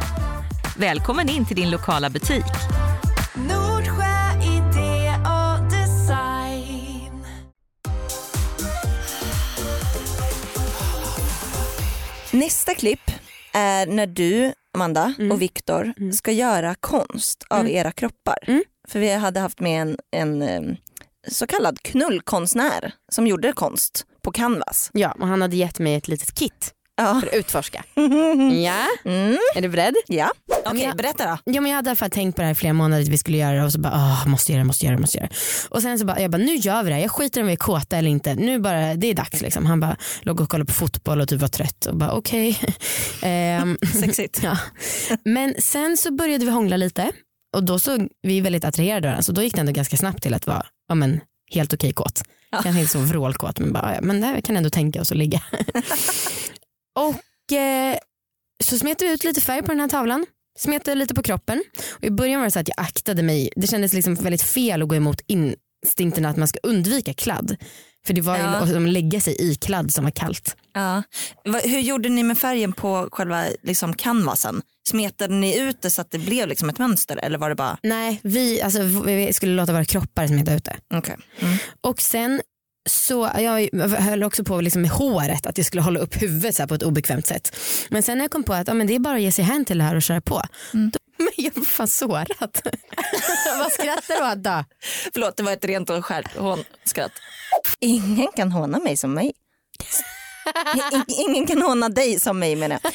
Välkommen 0.77 1.29
in 1.29 1.47
till 1.47 1.57
din 1.57 1.71
lokala 1.71 2.11
butik. 2.11 2.45
Nordsjö 3.35 4.43
idé 4.43 5.15
och 5.25 5.71
design. 5.71 7.25
Nästa 12.31 12.75
klipp 12.75 13.11
är 13.53 13.87
när 13.87 14.07
du, 14.07 14.53
Amanda 14.75 15.15
och 15.31 15.43
Viktor 15.43 16.13
ska 16.13 16.33
göra 16.33 16.75
konst 16.75 17.45
av 17.51 17.69
era 17.69 17.93
kroppar. 17.93 18.39
Mm. 18.47 18.63
För 18.89 18.99
vi 18.99 19.15
hade 19.15 19.41
haft 19.41 19.61
med 19.61 19.83
en, 19.83 19.99
en 20.11 20.43
eh, 20.43 20.77
så 21.29 21.47
kallad 21.47 21.83
knullkonstnär 21.83 22.93
som 23.13 23.27
gjorde 23.27 23.53
konst 23.53 24.07
på 24.23 24.33
canvas. 24.33 24.91
Ja 24.93 25.17
och 25.21 25.27
han 25.27 25.43
hade 25.43 25.57
gett 25.57 25.79
mig 25.79 25.95
ett 25.95 26.09
litet 26.09 26.35
kit 26.35 26.75
Ja. 26.99 27.21
för 27.21 27.27
att 27.29 27.35
utforska. 27.35 27.85
Ja, 28.65 28.87
Mm. 29.05 29.39
är 29.55 29.63
du 29.63 29.69
beredd? 29.69 29.95
Ja. 30.07 30.31
Okej, 30.51 30.63
Okej, 30.67 30.93
berätta 30.97 31.25
då. 31.31 31.39
Ja, 31.53 31.61
men 31.61 31.71
jag 31.71 31.77
hade 31.77 31.89
i 31.89 31.91
alla 31.91 31.97
fall 31.97 32.11
tänkt 32.11 32.37
på 32.37 32.43
det 32.43 32.47
här 32.47 32.53
i 32.53 32.55
flera 32.55 32.73
månader 32.73 33.03
att 33.03 33.09
vi 33.09 33.19
skulle 33.19 33.37
göra 33.37 33.57
det 33.57 33.65
och 33.65 33.73
så 33.73 33.79
bara 33.81 33.93
åh, 33.95 34.27
måste 34.27 34.53
göra 34.53 34.61
det, 34.63 34.67
måste 34.67 34.85
göra 34.87 34.95
det, 34.97 35.01
måste 35.01 35.19
göra 35.19 35.29
det. 35.29 35.35
Och 35.69 35.83
sen 35.83 35.99
så 35.99 36.05
bara, 36.05 36.21
jag 36.21 36.31
bara 36.31 36.39
nu 36.43 36.55
gör 36.55 36.83
vi 36.83 36.89
det 36.89 36.95
här. 36.95 37.03
jag 37.03 37.11
skiter 37.11 37.41
om 37.41 37.47
vi 37.47 37.53
är 37.53 37.57
kåta 37.57 37.97
eller 37.97 38.11
inte. 38.11 38.35
Nu 38.35 38.59
bara, 38.61 38.95
det 38.95 39.07
är 39.07 39.15
dags 39.15 39.41
liksom. 39.41 39.67
Han 39.67 39.81
bara 39.81 39.97
låg 40.23 40.41
och 40.41 40.49
kollade 40.49 40.67
på 40.67 40.75
fotboll 40.75 41.21
och 41.21 41.29
typ 41.29 41.41
var 41.41 41.49
trött 41.49 41.87
och 41.87 41.97
bara 41.97 42.13
okej. 42.13 42.61
Ehm, 43.23 43.79
Sexigt. 44.01 44.41
ja. 44.43 44.59
Men 45.25 45.55
sen 45.59 45.97
så 45.97 46.13
började 46.13 46.45
vi 46.45 46.51
hångla 46.51 46.77
lite 46.77 47.13
och 47.57 47.65
då 47.65 47.79
såg 47.79 48.09
vi 48.23 48.41
väldigt 48.41 48.65
attraherade 48.65 48.99
av 48.99 49.03
varandra 49.11 49.23
så 49.23 49.33
då 49.33 49.43
gick 49.43 49.55
det 49.55 49.61
ändå 49.61 49.73
ganska 49.73 49.97
snabbt 49.97 50.23
till 50.23 50.35
att 50.35 50.47
vara 50.47 50.67
ja, 50.89 50.95
men, 50.95 51.21
helt 51.55 51.73
okej 51.75 51.93
kåt. 51.93 52.23
Kanske 52.63 52.81
inte 52.81 52.93
så 52.93 52.99
vrålkåt 52.99 53.59
men 53.59 53.73
bara, 53.73 53.95
ja, 53.95 54.01
men 54.03 54.21
det 54.21 54.27
här 54.27 54.41
kan 54.41 54.57
ändå 54.57 54.71
tänka 54.71 55.01
oss 55.01 55.13
att 55.13 55.19
ligga. 55.19 55.43
Och 56.99 57.53
eh, 57.57 57.97
så 58.65 58.79
smet 58.79 59.03
vi 59.03 59.13
ut 59.13 59.25
lite 59.25 59.41
färg 59.41 59.63
på 59.63 59.69
den 59.73 59.81
här 59.81 59.89
tavlan. 59.89 60.27
Smetade 60.59 60.95
lite 60.95 61.15
på 61.15 61.23
kroppen. 61.23 61.63
Och 61.97 62.05
I 62.05 62.11
början 62.11 62.41
var 62.41 62.45
det 62.47 62.51
så 62.51 62.59
att 62.59 62.69
jag 62.69 62.81
aktade 62.87 63.23
mig. 63.23 63.51
Det 63.57 63.67
kändes 63.67 63.93
liksom 63.93 64.15
väldigt 64.15 64.43
fel 64.43 64.83
att 64.83 64.89
gå 64.89 64.95
emot 64.95 65.21
instinkten 65.27 66.25
att 66.27 66.37
man 66.37 66.49
ska 66.49 66.59
undvika 66.63 67.15
kladd. 67.15 67.57
För 68.07 68.15
det 68.15 68.21
var 68.21 68.37
ju 68.37 68.43
Ja. 68.43 68.49
att 68.49 68.83
lägga 68.83 69.21
sig 69.21 69.37
i 69.51 69.55
kladd 69.55 69.93
som 69.93 70.05
var 70.05 70.11
kallt. 70.11 70.57
Ja. 70.73 71.03
Hur 71.65 71.79
gjorde 71.81 72.09
ni 72.09 72.23
med 72.23 72.39
färgen 72.39 72.73
på 72.73 73.09
själva 73.13 73.45
liksom, 73.63 73.95
canvasen? 73.95 74.63
Smetade 74.89 75.35
ni 75.35 75.59
ut 75.59 75.83
det 75.83 75.91
så 75.91 76.01
att 76.01 76.11
det 76.11 76.19
blev 76.19 76.49
liksom 76.49 76.69
ett 76.69 76.79
mönster 76.79 77.17
eller 77.17 77.39
var 77.39 77.49
det 77.49 77.55
bara 77.55 77.79
Nej, 77.83 78.21
vi, 78.23 78.63
alltså, 78.63 78.83
vi 79.05 79.33
skulle 79.33 79.53
låta 79.55 79.73
våra 79.73 79.85
kroppar 79.85 80.27
smeta 80.27 80.55
ut 80.55 80.65
det. 80.65 80.77
okej? 80.95 81.17
Mm. 81.41 81.57
Och 81.81 82.01
sen 82.01 82.41
så 82.89 83.31
jag 83.39 83.69
höll 84.01 84.23
också 84.25 84.45
på 84.45 84.61
liksom 84.61 84.83
med 84.83 84.91
håret, 84.91 85.47
att 85.47 85.57
jag 85.59 85.67
skulle 85.67 85.83
hålla 85.83 86.01
upp 86.01 86.23
huvudet 86.23 86.57
så 86.57 86.63
här 86.63 86.67
på 86.69 86.75
ett 86.75 86.83
obekvämt 86.83 87.27
sätt. 87.27 87.57
Men 87.91 88.03
sen 88.03 88.19
när 88.19 88.25
jag 88.25 88.31
kom 88.31 88.43
på 88.45 88.53
att 88.55 88.69
ja, 88.69 88.75
men 88.75 88.87
det 88.87 88.95
är 88.95 88.99
bara 88.99 89.15
att 89.15 89.21
ge 89.21 89.33
sig 89.33 89.45
hän 89.45 89.65
till 89.65 89.79
det 89.79 89.85
här 89.85 89.95
och 89.97 90.03
köra 90.03 90.21
på. 90.21 90.43
Då, 90.73 90.99
men 91.17 91.29
jag 91.37 91.53
var 91.57 91.65
fan 91.65 91.89
sårad. 91.89 92.29
Vad 93.59 93.73
skrattar 93.73 94.17
du 94.27 94.33
åt 94.33 94.45
då? 94.45 94.65
Förlåt 95.13 95.37
det 95.37 95.43
var 95.43 95.53
ett 95.53 95.65
rent 95.65 95.91
och 95.91 96.05
skärt 96.05 96.37
hånskratt. 96.37 97.13
Ingen 97.81 98.29
kan 98.37 98.53
håna 98.53 98.79
mig 98.79 98.97
som 98.97 99.15
mig. 99.15 99.33
Ingen 101.29 101.47
kan 101.47 101.63
håna 101.63 101.89
dig 101.89 102.21
som 102.21 102.39
mig 102.39 102.57
menar 102.57 102.79
jag. 102.83 102.93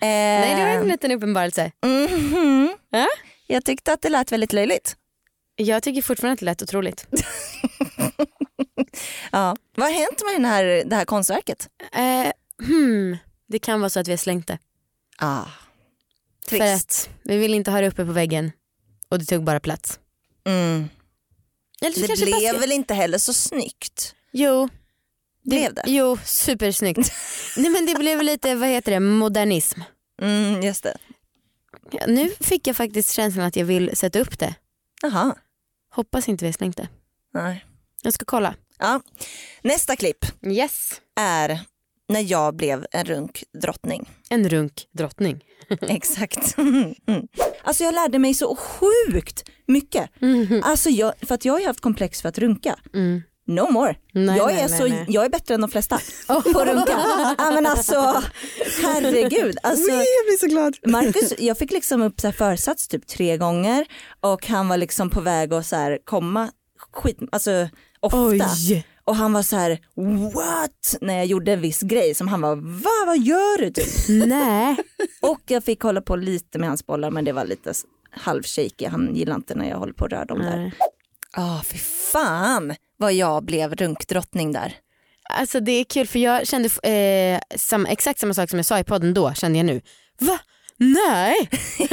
Nej 0.00 0.54
det 0.56 0.62
var 0.62 0.68
Eh, 0.70 0.76
en 0.76 0.88
liten 0.88 1.12
uppenbarelse. 1.12 1.70
mhm. 1.86 2.76
Ja? 2.90 3.06
Jag 3.46 3.64
tyckte 3.64 3.92
att 3.92 4.02
det 4.02 4.08
lät 4.08 4.32
väldigt 4.32 4.52
löjligt. 4.52 4.96
Jag 5.56 5.82
tycker 5.82 6.02
fortfarande 6.02 6.32
att 6.32 6.38
det 6.38 6.44
lät 6.44 6.62
otroligt. 6.62 7.06
Ja. 9.32 9.56
Vad 9.76 9.86
har 9.86 9.94
hänt 9.94 10.22
med 10.24 10.34
den 10.34 10.44
här, 10.44 10.64
det 10.86 10.96
här 10.96 11.04
konstverket? 11.04 11.68
Eh, 11.92 12.32
hmm, 12.66 13.16
det 13.46 13.58
kan 13.58 13.80
vara 13.80 13.90
så 13.90 14.00
att 14.00 14.08
vi 14.08 14.12
har 14.12 14.16
slängt 14.18 14.46
det. 14.46 14.58
Ah. 15.18 15.44
För 16.48 16.58
Trist. 16.58 16.90
att 16.90 17.10
vi 17.22 17.36
vill 17.38 17.54
inte 17.54 17.70
ha 17.70 17.80
det 17.80 17.88
uppe 17.88 18.04
på 18.06 18.12
väggen 18.12 18.52
och 19.08 19.18
det 19.18 19.24
tog 19.24 19.44
bara 19.44 19.60
plats. 19.60 20.00
Mm. 20.44 20.88
Eller 21.82 22.08
Det 22.08 22.24
blev 22.24 22.48
ska- 22.50 22.58
väl 22.58 22.72
inte 22.72 22.94
heller 22.94 23.18
så 23.18 23.32
snyggt? 23.32 24.14
Jo. 24.32 24.68
Blev 25.44 25.74
det? 25.74 25.82
Jo, 25.86 26.18
supersnyggt. 26.24 27.12
Nej 27.56 27.70
men 27.70 27.86
det 27.86 27.94
blev 27.94 28.22
lite, 28.22 28.54
vad 28.54 28.68
heter 28.68 28.92
det, 28.92 29.00
modernism. 29.00 29.80
Mm, 30.22 30.62
just 30.62 30.82
det. 30.82 30.96
Ja, 31.90 32.04
nu 32.08 32.30
fick 32.40 32.66
jag 32.66 32.76
faktiskt 32.76 33.12
känslan 33.12 33.44
att 33.44 33.56
jag 33.56 33.64
vill 33.64 33.96
sätta 33.96 34.18
upp 34.20 34.38
det. 34.38 34.54
Jaha. 35.02 35.34
Hoppas 35.90 36.28
inte 36.28 36.44
vi 36.44 36.48
har 36.48 36.52
slängt 36.52 36.76
det. 36.76 36.88
Nej. 37.34 37.64
Jag 38.02 38.14
ska 38.14 38.24
kolla. 38.24 38.54
Ja. 38.78 39.00
Nästa 39.62 39.96
klipp 39.96 40.26
Yes. 40.46 41.00
är 41.20 41.60
när 42.08 42.20
jag 42.20 42.56
blev 42.56 42.86
en 42.90 43.04
runk 43.04 43.44
drottning. 43.62 44.10
En 44.30 44.48
runk 44.48 44.86
drottning. 44.92 45.44
Exakt. 45.80 46.58
Mm. 46.58 46.94
Alltså 47.64 47.84
jag 47.84 47.94
lärde 47.94 48.18
mig 48.18 48.34
så 48.34 48.56
sjukt 48.56 49.44
mycket. 49.66 50.10
Alltså 50.62 50.90
jag, 50.90 51.12
för 51.22 51.34
att 51.34 51.44
jag 51.44 51.52
har 51.52 51.66
haft 51.66 51.80
komplex 51.80 52.22
för 52.22 52.28
att 52.28 52.38
runka. 52.38 52.76
Mm. 52.94 53.22
No 53.46 53.70
more. 53.72 53.96
Nej, 54.12 54.36
jag, 54.38 54.52
är 54.52 54.68
nej, 54.68 54.78
så, 54.78 54.86
nej. 54.86 55.04
jag 55.08 55.24
är 55.24 55.28
bättre 55.28 55.54
än 55.54 55.60
de 55.60 55.70
flesta 55.70 56.00
på 56.26 56.32
att 56.34 56.46
runka. 56.46 56.92
ja, 57.38 57.50
men 57.54 57.66
alltså, 57.66 58.22
herregud. 58.82 59.56
Alltså, 59.62 59.90
Jag 59.90 60.26
blir 60.26 60.38
så 60.38 60.46
glad. 60.46 60.76
Marcus, 60.86 61.34
jag 61.38 61.58
fick 61.58 61.70
liksom 61.72 62.02
upp 62.02 62.20
så 62.20 62.32
försats 62.32 62.88
typ 62.88 63.06
tre 63.06 63.36
gånger 63.36 63.86
och 64.20 64.46
han 64.46 64.68
var 64.68 64.76
liksom 64.76 65.10
på 65.10 65.20
väg 65.20 65.54
att 65.54 65.66
så 65.66 65.98
komma 66.04 66.50
skit, 66.92 67.18
alltså 67.32 67.68
ofta. 68.02 68.18
Oj. 68.18 68.86
Och 69.04 69.16
han 69.16 69.32
var 69.32 69.42
så 69.42 69.56
här 69.56 69.78
what? 70.34 70.96
När 71.00 71.14
jag 71.16 71.26
gjorde 71.26 71.52
en 71.52 71.60
viss 71.60 71.80
grej 71.80 72.14
som 72.14 72.28
han 72.28 72.40
var 72.40 72.56
va 72.56 73.06
vad 73.06 73.18
gör 73.18 73.58
du 73.58 73.70
typ? 73.70 74.08
Nej. 74.28 74.76
Och 75.22 75.40
jag 75.46 75.64
fick 75.64 75.80
hålla 75.80 76.00
på 76.00 76.16
lite 76.16 76.58
med 76.58 76.68
hans 76.68 76.86
bollar 76.86 77.10
men 77.10 77.24
det 77.24 77.32
var 77.32 77.44
lite 77.44 77.74
halvshaky. 78.10 78.86
Han 78.86 79.16
gillar 79.16 79.36
inte 79.36 79.54
när 79.54 79.68
jag 79.68 79.78
håller 79.78 79.92
på 79.92 80.04
och 80.04 80.10
rör 80.10 80.24
dem 80.24 80.38
där. 80.38 80.56
Nej. 80.56 80.72
Ja 81.36 81.62
fy 81.66 81.78
fan 82.12 82.74
vad 82.96 83.12
jag 83.12 83.44
blev 83.44 83.74
runkdrottning 83.74 84.52
där. 84.52 84.74
Alltså 85.30 85.60
det 85.60 85.72
är 85.72 85.84
kul 85.84 86.06
för 86.06 86.18
jag 86.18 86.46
kände 86.46 86.68
eh, 86.90 87.40
sam, 87.56 87.86
exakt 87.86 88.20
samma 88.20 88.34
sak 88.34 88.50
som 88.50 88.58
jag 88.58 88.66
sa 88.66 88.78
i 88.78 88.84
podden 88.84 89.14
då 89.14 89.34
kände 89.34 89.58
jag 89.58 89.66
nu. 89.66 89.80
Va? 90.20 90.38
Nej. 90.76 91.48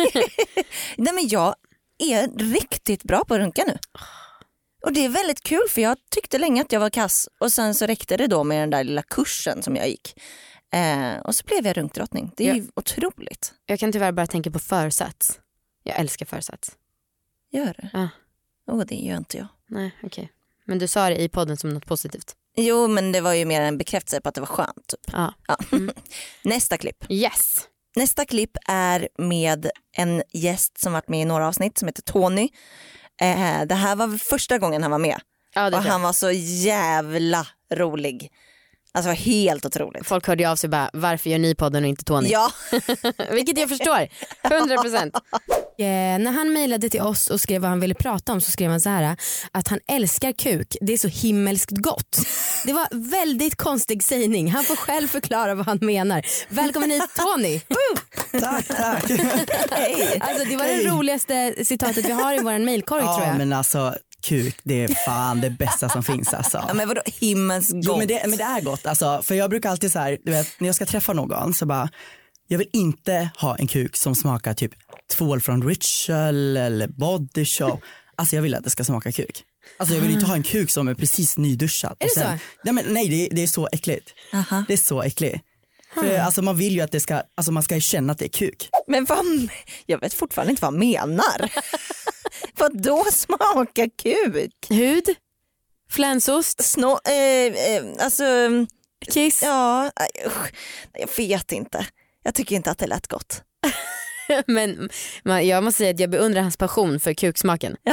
Nej 0.97 1.13
men 1.13 1.27
jag 1.27 1.55
är 1.99 2.51
riktigt 2.53 3.03
bra 3.03 3.23
på 3.27 3.33
att 3.33 3.39
runka 3.39 3.63
nu. 3.67 3.77
Och 4.81 4.93
det 4.93 5.05
är 5.05 5.09
väldigt 5.09 5.43
kul 5.43 5.63
för 5.69 5.81
jag 5.81 5.97
tyckte 6.09 6.37
länge 6.37 6.61
att 6.61 6.71
jag 6.71 6.79
var 6.79 6.89
kass 6.89 7.29
och 7.39 7.51
sen 7.51 7.75
så 7.75 7.85
räckte 7.85 8.17
det 8.17 8.27
då 8.27 8.43
med 8.43 8.61
den 8.61 8.69
där 8.69 8.83
lilla 8.83 9.01
kursen 9.01 9.63
som 9.63 9.75
jag 9.75 9.89
gick. 9.89 10.21
Eh, 10.73 11.17
och 11.19 11.35
så 11.35 11.43
blev 11.45 11.67
jag 11.67 11.77
runkdrottning. 11.77 12.31
Det 12.37 12.49
är 12.49 12.55
ju 12.55 12.67
otroligt. 12.75 13.53
Jag 13.65 13.79
kan 13.79 13.91
tyvärr 13.91 14.11
bara 14.11 14.27
tänka 14.27 14.51
på 14.51 14.59
försats. 14.59 15.39
Jag 15.83 15.99
älskar 15.99 16.25
försats. 16.25 16.71
Gör 17.51 17.73
det? 17.77 17.89
Ja. 17.93 18.09
Åh 18.67 18.83
det 18.87 18.95
gör 18.95 19.17
inte 19.17 19.37
jag. 19.37 19.47
Nej 19.67 19.91
okej. 20.03 20.31
Men 20.65 20.79
du 20.79 20.87
sa 20.87 21.09
det 21.09 21.21
i 21.21 21.29
podden 21.29 21.57
som 21.57 21.69
något 21.69 21.85
positivt. 21.85 22.35
Jo 22.55 22.87
men 22.87 23.11
det 23.11 23.21
var 23.21 23.33
ju 23.33 23.45
mer 23.45 23.61
en 23.61 23.77
bekräftelse 23.77 24.21
på 24.21 24.29
att 24.29 24.35
det 24.35 24.41
var 24.41 24.47
skönt. 24.47 24.87
Typ. 24.87 24.99
Ja. 25.11 25.33
Ja. 25.47 25.57
Nästa 26.43 26.77
klipp. 26.77 27.05
Yes. 27.09 27.67
Nästa 27.95 28.25
klipp 28.25 28.57
är 28.67 29.09
med 29.17 29.69
en 29.91 30.23
gäst 30.33 30.77
som 30.77 30.93
varit 30.93 31.07
med 31.07 31.21
i 31.21 31.25
några 31.25 31.47
avsnitt 31.47 31.77
som 31.77 31.87
heter 31.87 32.01
Tony. 32.01 32.49
Eh, 33.19 33.61
det 33.65 33.75
här 33.75 33.95
var 33.95 34.17
första 34.17 34.57
gången 34.57 34.81
han 34.81 34.91
var 34.91 34.99
med 34.99 35.19
Ja, 35.55 35.67
och 35.67 35.83
han 35.83 36.01
var 36.01 36.13
så 36.13 36.31
jävla 36.31 37.47
rolig. 37.73 38.31
Alltså 39.07 39.23
helt 39.23 39.65
otroligt. 39.65 40.07
Folk 40.07 40.27
hörde 40.27 40.43
ju 40.43 40.49
av 40.49 40.55
sig 40.55 40.69
bara 40.69 40.89
varför 40.93 41.29
gör 41.29 41.37
ni 41.37 41.55
podden 41.55 41.83
och 41.83 41.89
inte 41.89 42.03
Tony? 42.03 42.29
Ja, 42.29 42.51
Vilket 43.31 43.57
jag 43.57 43.69
förstår. 43.69 44.07
100%. 44.43 45.11
Eh, 45.79 45.85
när 46.19 46.31
han 46.31 46.53
mejlade 46.53 46.89
till 46.89 47.01
oss 47.01 47.27
och 47.29 47.41
skrev 47.41 47.61
vad 47.61 47.69
han 47.69 47.79
ville 47.79 47.93
prata 47.93 48.31
om 48.31 48.41
så 48.41 48.51
skrev 48.51 48.71
han 48.71 48.81
så 48.81 48.89
här 48.89 49.17
att 49.51 49.67
han 49.67 49.79
älskar 49.87 50.31
kuk. 50.31 50.75
Det 50.81 50.93
är 50.93 50.97
så 50.97 51.07
himmelskt 51.07 51.71
gott. 51.71 52.19
Det 52.65 52.73
var 52.73 52.87
väldigt 53.11 53.55
konstig 53.55 54.03
sägning. 54.03 54.51
Han 54.51 54.63
får 54.63 54.75
själv 54.75 55.07
förklara 55.07 55.55
vad 55.55 55.65
han 55.65 55.77
menar. 55.81 56.21
Välkommen 56.49 56.91
hit 56.91 57.03
Tony. 57.15 57.59
Tack, 58.41 58.67
tack. 58.67 59.03
Alltså, 60.19 60.45
det 60.49 60.55
var 60.55 60.65
det 60.83 60.89
roligaste 60.89 61.55
citatet 61.65 62.05
vi 62.05 62.11
har 62.11 62.33
i 62.33 62.39
vår 62.39 62.59
mejlkorg 62.59 63.01
tror 63.01 63.11
Ja 63.13 63.27
jag. 63.27 63.37
men 63.37 63.53
alltså 63.53 63.95
kuk 64.21 64.55
det 64.63 64.83
är 64.83 64.87
fan 65.05 65.41
det 65.41 65.49
bästa 65.49 65.89
som 65.89 66.03
finns 66.03 66.33
alltså. 66.33 66.65
ja 66.67 66.73
men 66.73 66.87
vadå 66.87 67.01
himmelskt 67.05 67.71
Jo 67.75 67.81
gott? 67.91 67.97
men 67.97 68.07
det, 68.07 68.21
men 68.27 68.37
det 68.37 68.43
är 68.43 68.61
gott 68.61 68.85
alltså, 68.85 69.21
för 69.23 69.35
jag 69.35 69.49
brukar 69.49 69.69
alltid 69.69 69.91
så 69.91 69.99
här, 69.99 70.17
du 70.23 70.31
vet 70.31 70.47
när 70.59 70.67
jag 70.67 70.75
ska 70.75 70.85
träffa 70.85 71.13
någon 71.13 71.53
så 71.53 71.65
bara, 71.65 71.89
jag 72.47 72.57
vill 72.57 72.69
inte 72.73 73.29
ha 73.37 73.57
en 73.57 73.67
kuk 73.67 73.95
som 73.95 74.15
smakar 74.15 74.53
typ 74.53 74.71
tvål 75.17 75.41
från 75.41 75.67
Ritual 75.69 76.57
eller 76.57 76.87
Body 76.87 77.45
Shop. 77.45 77.79
Alltså 78.15 78.35
jag 78.35 78.43
vill 78.43 78.55
att 78.55 78.63
det 78.63 78.69
ska 78.69 78.83
smaka 78.83 79.11
kuk. 79.11 79.43
Alltså 79.79 79.95
jag 79.95 80.01
vill 80.01 80.11
inte 80.11 80.25
ha 80.25 80.35
en 80.35 80.43
kuk 80.43 80.69
som 80.71 80.87
är 80.87 80.93
precis 80.93 81.37
nyduschad. 81.37 81.95
Är 81.99 82.05
det 82.05 82.09
så? 82.13 82.19
Nej, 82.63 82.73
men, 82.73 82.85
nej 82.87 83.09
det, 83.09 83.25
är- 83.31 83.35
det 83.35 83.43
är 83.43 83.47
så 83.47 83.69
äckligt. 83.71 84.09
Aha. 84.33 84.63
Det 84.67 84.73
är 84.73 84.77
så 84.77 85.01
äckligt. 85.01 85.43
För, 85.93 86.17
alltså 86.17 86.41
man 86.41 86.57
vill 86.57 86.73
ju 86.73 86.81
att 86.81 86.91
det 86.91 86.99
ska, 86.99 87.21
alltså 87.37 87.51
man 87.51 87.63
ska 87.63 87.79
känna 87.79 88.13
att 88.13 88.19
det 88.19 88.25
är 88.25 88.29
kuk. 88.29 88.69
Men 88.87 89.05
vad, 89.05 89.25
jag 89.85 89.99
vet 89.99 90.13
fortfarande 90.13 90.51
inte 90.51 90.61
vad 90.61 90.71
han 90.73 90.79
menar. 90.79 91.49
vad 92.69 92.81
då 92.81 93.05
smaka 93.11 93.89
kuk? 93.97 94.67
Hud, 94.69 95.05
flänsost, 95.89 96.63
Snå, 96.63 96.99
eh, 97.05 97.75
eh, 97.75 97.83
alltså, 97.99 98.23
kiss. 99.13 99.43
ja, 99.43 99.91
aj, 99.95 100.09
usch. 100.25 100.51
jag 100.93 101.09
vet 101.17 101.51
inte. 101.51 101.87
Jag 102.23 102.35
tycker 102.35 102.55
inte 102.55 102.71
att 102.71 102.77
det 102.77 102.87
lät 102.87 103.07
gott. 103.07 103.43
Men 104.47 104.89
man, 105.23 105.47
jag 105.47 105.63
måste 105.63 105.77
säga 105.77 105.91
att 105.91 105.99
jag 105.99 106.09
beundrar 106.09 106.41
hans 106.41 106.57
passion 106.57 106.99
för 106.99 107.13
kuksmaken. 107.13 107.77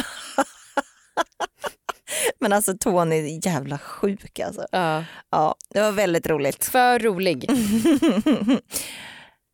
Men 2.41 2.53
alltså 2.53 2.75
Tony 2.81 3.17
är 3.17 3.47
jävla 3.47 3.79
sjuk 3.79 4.39
alltså. 4.39 4.67
Ja. 4.73 5.05
Ja, 5.31 5.55
det 5.71 5.81
var 5.81 5.93
väldigt 5.93 6.27
roligt. 6.27 6.65
För 6.65 6.99
rolig. 6.99 7.51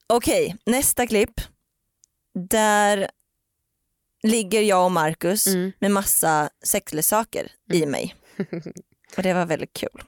Okej, 0.07 0.57
nästa 0.67 1.07
klipp. 1.07 1.41
Där 2.51 3.11
ligger 4.23 4.61
jag 4.63 4.85
och 4.85 4.93
Marcus 4.93 5.47
Mm. 5.47 5.73
med 5.79 5.91
massa 5.91 6.51
sexleksaker 6.65 7.53
i 7.73 7.87
mig. 7.87 8.15
Och 9.17 9.23
det 9.23 9.35
var 9.35 9.47
väldigt 9.47 9.73
kul. 9.73 10.03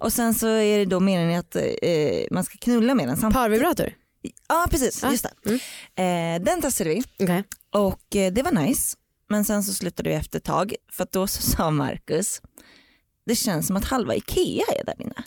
Och 0.00 0.12
sen 0.12 0.34
så 0.34 0.46
är 0.48 0.78
det 0.78 0.84
då 0.84 1.00
meningen 1.00 1.40
att 1.40 1.56
eh, 1.56 1.62
man 2.30 2.44
ska 2.44 2.58
knulla 2.58 2.94
med 2.94 3.08
den 3.08 3.16
samtidigt. 3.16 3.34
Parvibrator. 3.34 3.92
Ja 4.48 4.66
precis, 4.70 5.02
Ja. 5.02 5.10
just 5.10 5.26
det. 5.42 5.50
Mm. 5.50 6.40
Eh, 6.40 6.44
den 6.44 6.62
testade 6.62 6.90
vi 6.90 7.02
Okej. 7.20 7.44
och 7.70 8.16
eh, 8.16 8.32
det 8.32 8.42
var 8.42 8.52
nice. 8.52 8.96
Men 9.28 9.44
sen 9.44 9.62
så 9.64 9.74
slutade 9.74 10.08
vi 10.08 10.14
efter 10.14 10.38
ett 10.38 10.44
tag 10.44 10.74
för 10.92 11.02
att 11.02 11.12
då 11.12 11.26
så 11.26 11.42
sa 11.42 11.70
Marcus 11.70 12.42
det 13.26 13.34
känns 13.36 13.66
som 13.66 13.76
att 13.76 13.84
halva 13.84 14.14
Ikea 14.14 14.64
är 14.80 14.84
där 14.84 15.02
inne. 15.02 15.14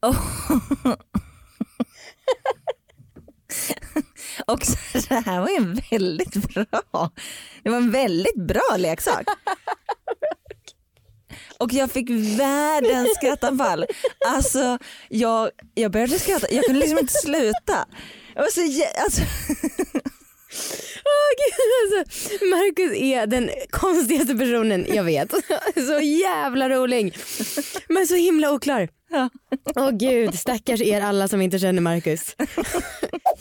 och, 0.00 0.14
och 4.52 4.66
så 4.66 4.98
det 5.08 5.22
här 5.26 5.40
var 5.40 5.48
ju 5.48 5.56
en 5.56 5.80
väldigt 5.90 6.34
bra, 6.34 7.10
det 7.62 7.70
var 7.70 7.76
en 7.76 7.90
väldigt 7.90 8.36
bra 8.36 8.76
leksak. 8.76 9.26
Och 11.58 11.72
jag 11.72 11.90
fick 11.90 12.10
världens 12.10 13.14
skrattanfall. 13.16 13.86
Alltså 14.26 14.78
jag, 15.08 15.50
jag 15.74 15.92
började 15.92 16.18
skratta, 16.18 16.46
jag 16.50 16.64
kunde 16.64 16.80
liksom 16.80 16.98
inte 16.98 17.12
sluta. 17.12 17.86
Jag 18.34 18.42
var 18.42 18.50
så, 18.50 18.60
alltså, 19.04 19.22
Åh, 21.04 21.30
gud, 21.38 21.54
alltså, 21.82 22.44
Marcus 22.44 22.98
är 22.98 23.26
den 23.26 23.50
konstigaste 23.70 24.34
personen 24.34 24.86
jag 24.88 25.04
vet. 25.04 25.30
Så 25.74 26.00
jävla 26.00 26.68
rolig. 26.68 27.16
Men 27.88 28.06
så 28.06 28.14
himla 28.14 28.52
oklar. 28.52 28.88
Ja. 29.10 29.30
Åh 29.76 29.90
gud, 29.90 30.38
stackars 30.38 30.80
er 30.80 31.00
alla 31.00 31.28
som 31.28 31.40
inte 31.40 31.58
känner 31.58 31.80
Marcus. 31.80 32.36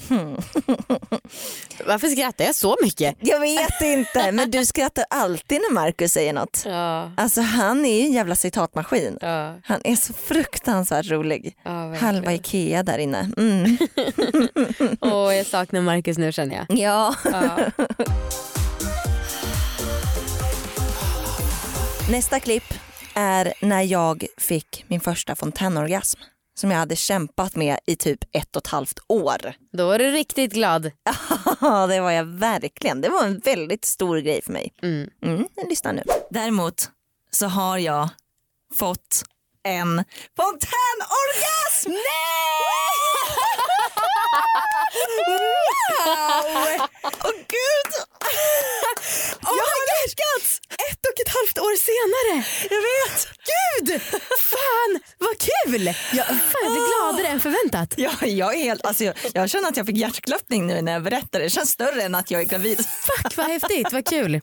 Varför 1.85 2.07
skrattar 2.07 2.45
jag 2.45 2.55
så 2.55 2.77
mycket? 2.83 3.15
jag 3.19 3.39
vet 3.39 3.81
inte 3.81 4.31
men 4.31 4.51
du 4.51 4.65
skrattar 4.65 5.05
alltid 5.09 5.61
när 5.61 5.73
Marcus 5.73 6.11
säger 6.13 6.33
något. 6.33 6.63
Ja, 6.65 7.11
Alltså 7.17 7.41
han 7.41 7.85
är 7.85 7.99
ju 7.99 8.05
en 8.05 8.13
jävla 8.13 8.35
citatmaskin. 8.35 9.17
ja, 9.21 9.55
Han 9.63 9.81
är 9.83 9.95
så 9.95 10.13
fruktansvärt 10.13 11.05
rolig. 11.05 11.57
ja 11.63 11.93
Halva. 11.95 12.33
Ikea 12.33 12.83
där 12.83 12.97
inne. 12.97 13.31
Mm. 13.37 13.77
Åh, 15.01 15.35
jag 15.35 15.45
saknar 15.45 15.81
Marcus 15.81 16.17
nu 16.17 16.31
känner 16.31 16.55
jag. 16.67 16.77
Ja. 16.79 17.15
Ja. 17.23 17.57
Nästa 22.11 22.39
klipp 22.39 22.73
är 23.13 23.53
när 23.61 23.81
jag 23.81 24.25
fick 24.37 24.85
min 24.87 24.99
första 24.99 25.35
fontänorgasm 25.35 26.19
som 26.57 26.71
jag 26.71 26.77
hade 26.77 26.95
kämpat 26.95 27.55
med 27.55 27.79
i 27.85 27.95
typ 27.95 28.19
ett 28.31 28.55
och 28.55 28.61
ett 28.61 28.67
halvt 28.67 28.99
år. 29.07 29.53
Då 29.73 29.91
är 29.91 29.99
du 29.99 30.11
riktigt 30.11 30.53
glad. 30.53 30.91
Ja, 31.61 31.87
det 31.87 31.99
var 31.99 32.11
jag 32.11 32.25
verkligen. 32.25 33.01
Det 33.01 33.09
var 33.09 33.23
en 33.23 33.39
väldigt 33.39 33.85
stor 33.85 34.17
grej 34.17 34.41
för 34.41 34.53
mig. 34.53 34.73
Mm. 34.81 35.09
Mm, 35.23 35.47
lyssna 35.69 35.91
nu. 35.91 36.03
Däremot 36.29 36.89
så 37.31 37.47
har 37.47 37.77
jag 37.77 38.09
fått 38.75 39.23
en 39.63 40.03
fontänorgasm! 40.37 41.89
Nej! 41.89 41.97
wow! 45.27 46.87
Åh 47.03 47.31
gud! 47.31 48.16
Oh 48.27 49.41
jag 49.59 49.67
har 49.73 50.07
lyckats! 50.07 50.59
Ett 50.91 50.99
och 51.09 51.19
ett 51.25 51.33
halvt 51.37 51.57
år 51.59 51.75
senare. 51.89 52.45
Jag 52.69 52.81
vet! 52.89 53.27
Gud! 53.51 54.01
Fan 54.39 54.99
vad 55.17 55.37
kul! 55.39 55.85
Jag, 56.13 56.25
fan, 56.27 56.37
jag 56.63 56.71
blir 56.71 56.87
gladare 56.99 57.27
än 57.33 57.39
förväntat. 57.39 57.93
Ja, 57.97 58.11
jag, 58.21 58.53
är 58.55 58.59
helt, 58.63 58.85
alltså 58.85 59.03
jag, 59.03 59.15
jag 59.33 59.49
känner 59.49 59.67
att 59.69 59.77
jag 59.77 59.85
fick 59.85 59.97
hjärtklappning 59.97 60.67
nu 60.67 60.81
när 60.81 60.91
jag 60.91 61.03
berättar 61.03 61.39
det. 61.39 61.45
Det 61.45 61.49
känns 61.49 61.69
större 61.69 62.01
än 62.01 62.15
att 62.15 62.31
jag 62.31 62.41
är 62.41 62.45
gravid. 62.45 62.77
Fuck 62.77 63.37
vad 63.37 63.45
häftigt, 63.47 63.87
vad 63.93 64.05
kul. 64.07 64.35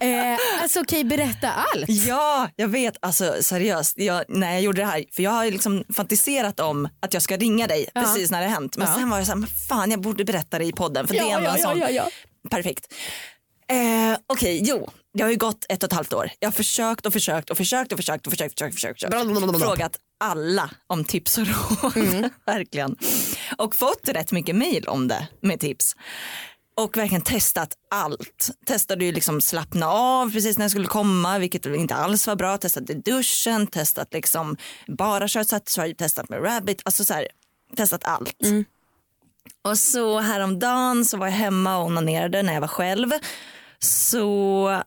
Eh, 0.00 0.38
alltså 0.62 0.80
okej, 0.80 1.04
berätta 1.04 1.50
allt. 1.52 1.84
Ja, 1.88 2.48
jag 2.56 2.68
vet. 2.68 2.94
Alltså 3.02 3.34
seriöst, 3.42 3.94
jag, 3.96 4.24
när 4.28 4.52
jag 4.52 4.60
gjorde 4.62 4.80
det 4.80 4.86
här, 4.86 5.04
för 5.12 5.22
jag 5.22 5.30
har 5.30 5.44
liksom 5.46 5.84
fantiserat 5.96 6.60
om 6.60 6.88
att 7.02 7.14
jag 7.14 7.22
ska 7.22 7.36
ringa 7.36 7.66
dig 7.66 7.88
Ja. 7.94 8.00
precis 8.02 8.30
när 8.30 8.40
det 8.42 8.48
hänt. 8.48 8.76
Men 8.76 8.88
Ja. 8.88 8.94
sen 8.94 9.10
var 9.10 9.18
jag 9.18 9.26
så 9.26 9.32
här, 9.32 9.38
men 9.38 9.48
fan 9.68 9.90
jag 9.90 10.00
borde 10.00 10.24
berätta 10.24 10.58
det 10.58 10.64
i 10.64 10.72
podden 10.72 11.06
för 11.06 11.14
det 11.14 11.20
är 11.20 11.24
Ja, 11.24 11.36
ändå 11.36 11.50
ja, 11.50 11.54
en 11.56 11.62
sån. 11.62 12.10
Perfekt. 12.50 12.94
Eh, 13.70 14.18
Okej, 14.26 14.60
jo. 14.64 14.90
Det 15.14 15.22
har 15.22 15.30
ju 15.30 15.36
gått 15.36 15.66
ett 15.68 15.82
och 15.82 15.86
ett 15.86 15.92
halvt 15.92 16.12
år. 16.12 16.30
Jag 16.38 16.46
har 16.46 16.52
försökt 16.52 17.06
och 17.06 17.12
försökt 17.12 17.50
och 17.50 17.56
försökt 17.56 17.92
och 17.92 17.98
försökt 17.98 18.26
och 18.26 18.32
försökt, 18.32 18.54
försökt, 18.54 18.74
försökt, 18.74 18.94
försökt. 18.96 19.12
frågat 19.64 19.98
alla 20.20 20.70
om 20.86 21.04
tips 21.04 21.38
och 21.38 21.46
råd. 21.46 22.30
verkligen. 22.46 22.96
Och 23.58 23.76
fått 23.76 24.08
rätt 24.08 24.32
mycket 24.32 24.56
mail 24.56 24.84
om 24.88 25.08
det 25.08 25.28
med 25.40 25.60
tips. 25.60 25.96
Och 26.76 26.96
verkligen 26.96 27.22
testat 27.22 27.68
allt. 27.90 28.50
Testade 28.66 29.04
ju 29.04 29.12
liksom 29.12 29.40
slappna 29.40 29.88
av 29.88 30.32
precis 30.32 30.58
när 30.58 30.64
jag 30.64 30.70
skulle 30.70 30.86
komma, 30.86 31.38
vilket 31.38 31.66
inte 31.66 31.94
alls 31.94 32.26
var 32.26 32.36
bra. 32.36 32.58
Testat 32.58 32.90
i 32.90 32.94
duschen, 32.94 33.66
testat 33.66 34.12
liksom 34.14 34.56
bara 34.86 35.28
kört 35.28 35.46
Satisfyer, 35.48 35.94
testat 35.94 36.28
med 36.28 36.44
Rabbit. 36.44 36.80
Alltså 36.84 37.04
så 37.04 37.14
här, 37.14 37.28
testat 37.76 38.04
allt. 38.04 38.36
Och 39.62 39.78
så 39.78 40.18
häromdagen 40.20 41.04
så 41.04 41.16
var 41.16 41.26
jag 41.26 41.34
hemma 41.34 41.78
och 41.78 41.84
onanerade 41.86 42.42
när 42.42 42.54
jag 42.54 42.60
var 42.60 42.68
själv. 42.68 43.10
Så 43.78 44.82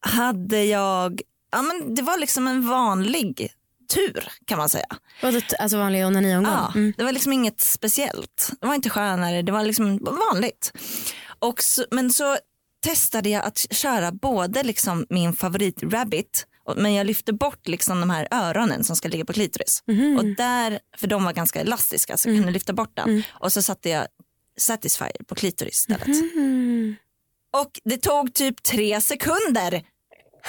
hade 0.00 0.64
jag, 0.64 1.20
ja 1.52 1.62
men 1.62 1.94
det 1.94 2.02
var 2.02 2.18
liksom 2.18 2.46
en 2.48 2.68
vanlig 2.68 3.52
tur 3.94 4.28
kan 4.44 4.58
man 4.58 4.68
säga. 4.68 4.86
Alltså 5.58 5.78
vanlig 5.78 6.06
onaniomgång? 6.06 6.52
Ja, 6.52 6.72
Mm. 6.74 6.92
Det 6.96 7.04
var 7.04 7.12
liksom 7.12 7.32
inget 7.32 7.60
speciellt. 7.60 8.50
Det 8.60 8.66
var 8.66 8.74
inte 8.74 8.90
skönare, 8.90 9.42
det 9.42 9.52
var 9.52 9.62
liksom 9.64 9.98
vanligt. 10.32 10.72
Och 11.38 11.62
så, 11.62 11.84
men 11.90 12.12
så 12.12 12.36
testade 12.84 13.28
jag 13.28 13.44
att 13.44 13.66
köra 13.70 14.12
både 14.12 14.62
liksom 14.62 15.06
min 15.10 15.32
favorit 15.32 15.82
Rabbit 15.82 16.46
men 16.76 16.94
jag 16.94 17.06
lyfte 17.06 17.32
bort 17.32 17.68
liksom 17.68 18.00
de 18.00 18.10
här 18.10 18.28
öronen 18.30 18.84
som 18.84 18.96
ska 18.96 19.08
ligga 19.08 19.24
på 19.24 19.32
klitoris. 19.32 19.82
Och 20.18 20.24
där, 20.24 20.78
för 20.96 21.06
de 21.06 21.24
var 21.24 21.32
ganska 21.32 21.60
elastiska 21.60 22.16
så 22.16 22.28
jag 22.28 22.36
kunde 22.36 22.52
lyfta 22.52 22.72
bort 22.72 22.96
den. 22.96 23.22
Och 23.30 23.52
så 23.52 23.62
satte 23.62 23.88
jag 23.88 24.06
Satisfyer 24.58 25.24
på 25.26 25.34
klitoris 25.34 25.74
istället. 25.74 26.08
Och 27.52 27.80
det 27.84 27.96
tog 27.96 28.34
typ 28.34 28.62
tre 28.62 29.00
sekunder. 29.00 29.82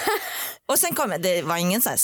Och 0.66 0.78
sen 0.78 0.94
kom 0.94 1.10
jag, 1.10 1.22
det 1.22 1.42
var 1.42 1.56
ingen 1.56 1.80
så 1.82 1.90
eh, 1.90 1.96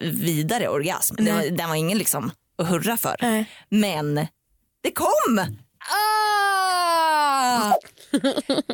vidare 0.00 0.68
orgasm. 0.68 1.14
Det 1.18 1.32
var, 1.32 1.42
den 1.42 1.68
var 1.68 1.76
ingen 1.76 1.98
liksom 1.98 2.30
att 2.58 2.68
hurra 2.68 2.96
för. 2.96 3.16
Nej. 3.20 3.50
Men 3.68 4.14
det 4.82 4.90
kom! 4.90 5.56
Ah! 5.90 7.72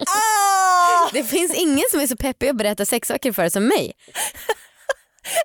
ah! 0.07 0.60
Det 1.13 1.25
finns 1.25 1.55
ingen 1.55 1.85
som 1.91 2.01
är 2.01 2.07
så 2.07 2.17
peppig 2.17 2.49
att 2.49 2.57
berätta 2.57 2.85
sexsaker 2.85 3.33
för 3.33 3.49
som 3.49 3.67
mig. 3.67 3.93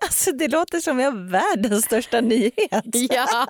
Alltså 0.02 0.32
det 0.32 0.48
låter 0.48 0.80
som 0.80 1.00
jag 1.00 1.12
har 1.12 1.30
världens 1.30 1.86
största 1.86 2.22
nyhet. 2.22 2.84
Ja. 2.94 3.48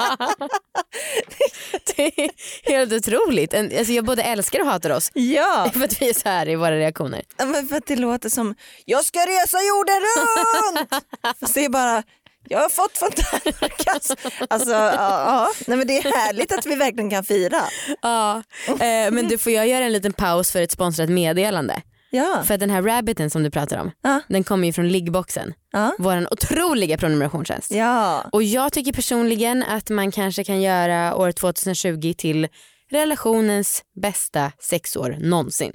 Det 1.96 2.20
är 2.24 2.30
helt 2.72 2.94
otroligt. 2.94 3.54
Alltså 3.54 3.94
jag 3.94 4.06
både 4.06 4.24
älskar 4.24 4.60
och 4.60 4.66
hatar 4.68 4.90
oss 4.90 5.12
Ja, 5.14 5.70
för 5.74 5.84
att 5.84 6.02
vi 6.02 6.10
är 6.10 6.14
så 6.14 6.30
här 6.30 6.50
i 6.50 6.56
våra 6.56 6.76
reaktioner. 6.78 7.22
men 7.38 7.68
för 7.68 7.76
att 7.78 7.88
det 7.88 7.96
låter 7.96 8.30
som 8.30 8.56
jag 8.86 9.06
ska 9.06 9.20
resa 9.20 9.58
jorden 9.62 9.96
runt. 9.96 10.90
Fast 11.40 11.54
det 11.54 11.66
är 11.66 11.70
bara 11.70 12.04
jag 12.48 12.60
har 12.60 12.70
fått 12.70 12.98
fontänorgasm. 12.98 14.14
Alltså, 14.50 14.72
ja, 14.72 14.94
ja. 14.98 15.52
Nej, 15.68 15.78
men 15.78 15.88
det 15.88 15.98
är 15.98 16.04
härligt 16.04 16.52
att 16.52 16.66
vi 16.66 16.76
verkligen 16.76 17.10
kan 17.10 17.24
fira. 17.24 17.62
Ja. 18.02 18.44
Eh, 18.68 19.12
men 19.12 19.28
du 19.28 19.38
får 19.38 19.52
jag 19.52 19.68
göra 19.68 19.86
en 19.86 19.94
liten 19.94 20.14
paus 20.14 20.52
för 20.52 20.62
ett 20.62 20.72
sponsrat 20.72 21.10
meddelande. 21.10 21.82
Ja. 22.16 22.44
För 22.46 22.58
den 22.58 22.70
här 22.70 22.82
rabbiten 22.82 23.30
som 23.30 23.44
du 23.44 23.50
pratar 23.52 23.78
om, 23.78 23.92
Ja. 24.02 24.22
den 24.28 24.44
kommer 24.44 24.68
ju 24.68 24.74
från 24.74 24.90
liggboxen. 24.90 25.54
Ja. 25.72 25.96
Vår 26.00 26.34
otroliga 26.34 26.98
prenumerationstjänst. 26.98 27.72
ja. 27.72 28.26
Och 28.32 28.44
jag 28.44 28.74
tycker 28.74 28.94
personligen 28.94 29.64
att 29.64 29.90
man 29.90 30.12
kanske 30.12 30.44
kan 30.44 30.62
göra 30.62 31.16
år 31.16 31.32
2020 31.32 32.14
till 32.18 32.48
relationens 32.92 33.84
bästa 34.02 34.52
sexår 34.60 35.18
någonsin. 35.20 35.72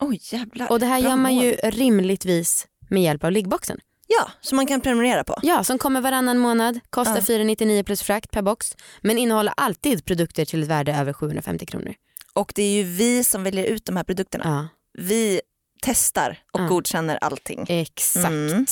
Oj 0.00 0.20
jävlar. 0.32 0.70
Och 0.72 0.80
det 0.80 0.86
här 0.86 1.00
Bra 1.00 1.10
gör 1.10 1.16
man 1.16 1.34
mål. 1.34 1.44
ju 1.44 1.52
rimligtvis 1.52 2.66
med 2.88 3.02
hjälp 3.02 3.24
av 3.24 3.32
liggboxen. 3.32 3.78
Ja, 4.08 4.30
som 4.40 4.56
man 4.56 4.66
kan 4.66 4.80
prenumerera 4.80 5.24
på. 5.24 5.38
Ja, 5.42 5.64
som 5.64 5.78
kommer 5.78 6.00
varannan 6.00 6.38
månad, 6.38 6.80
kostar 6.90 7.16
Ja. 7.16 7.22
499 7.26 7.82
plus 7.84 8.02
frakt 8.02 8.30
per 8.30 8.42
box 8.42 8.66
men 9.00 9.18
innehåller 9.18 9.52
alltid 9.56 10.04
produkter 10.04 10.44
till 10.44 10.62
ett 10.62 10.68
värde 10.68 10.94
över 10.94 11.12
750 11.12 11.66
kronor. 11.66 11.94
Och 12.34 12.52
det 12.54 12.62
är 12.62 12.70
ju 12.70 12.82
vi 12.82 13.24
som 13.24 13.42
väljer 13.44 13.64
ut 13.64 13.84
de 13.84 13.96
här 13.96 14.04
produkterna. 14.04 14.44
Ja, 14.44 14.68
Vi 15.02 15.40
testar 15.82 16.38
och 16.52 16.60
Ja. 16.60 16.66
godkänner 16.66 17.18
allting. 17.20 17.64
exakt. 17.68 18.26
Mm. 18.26 18.66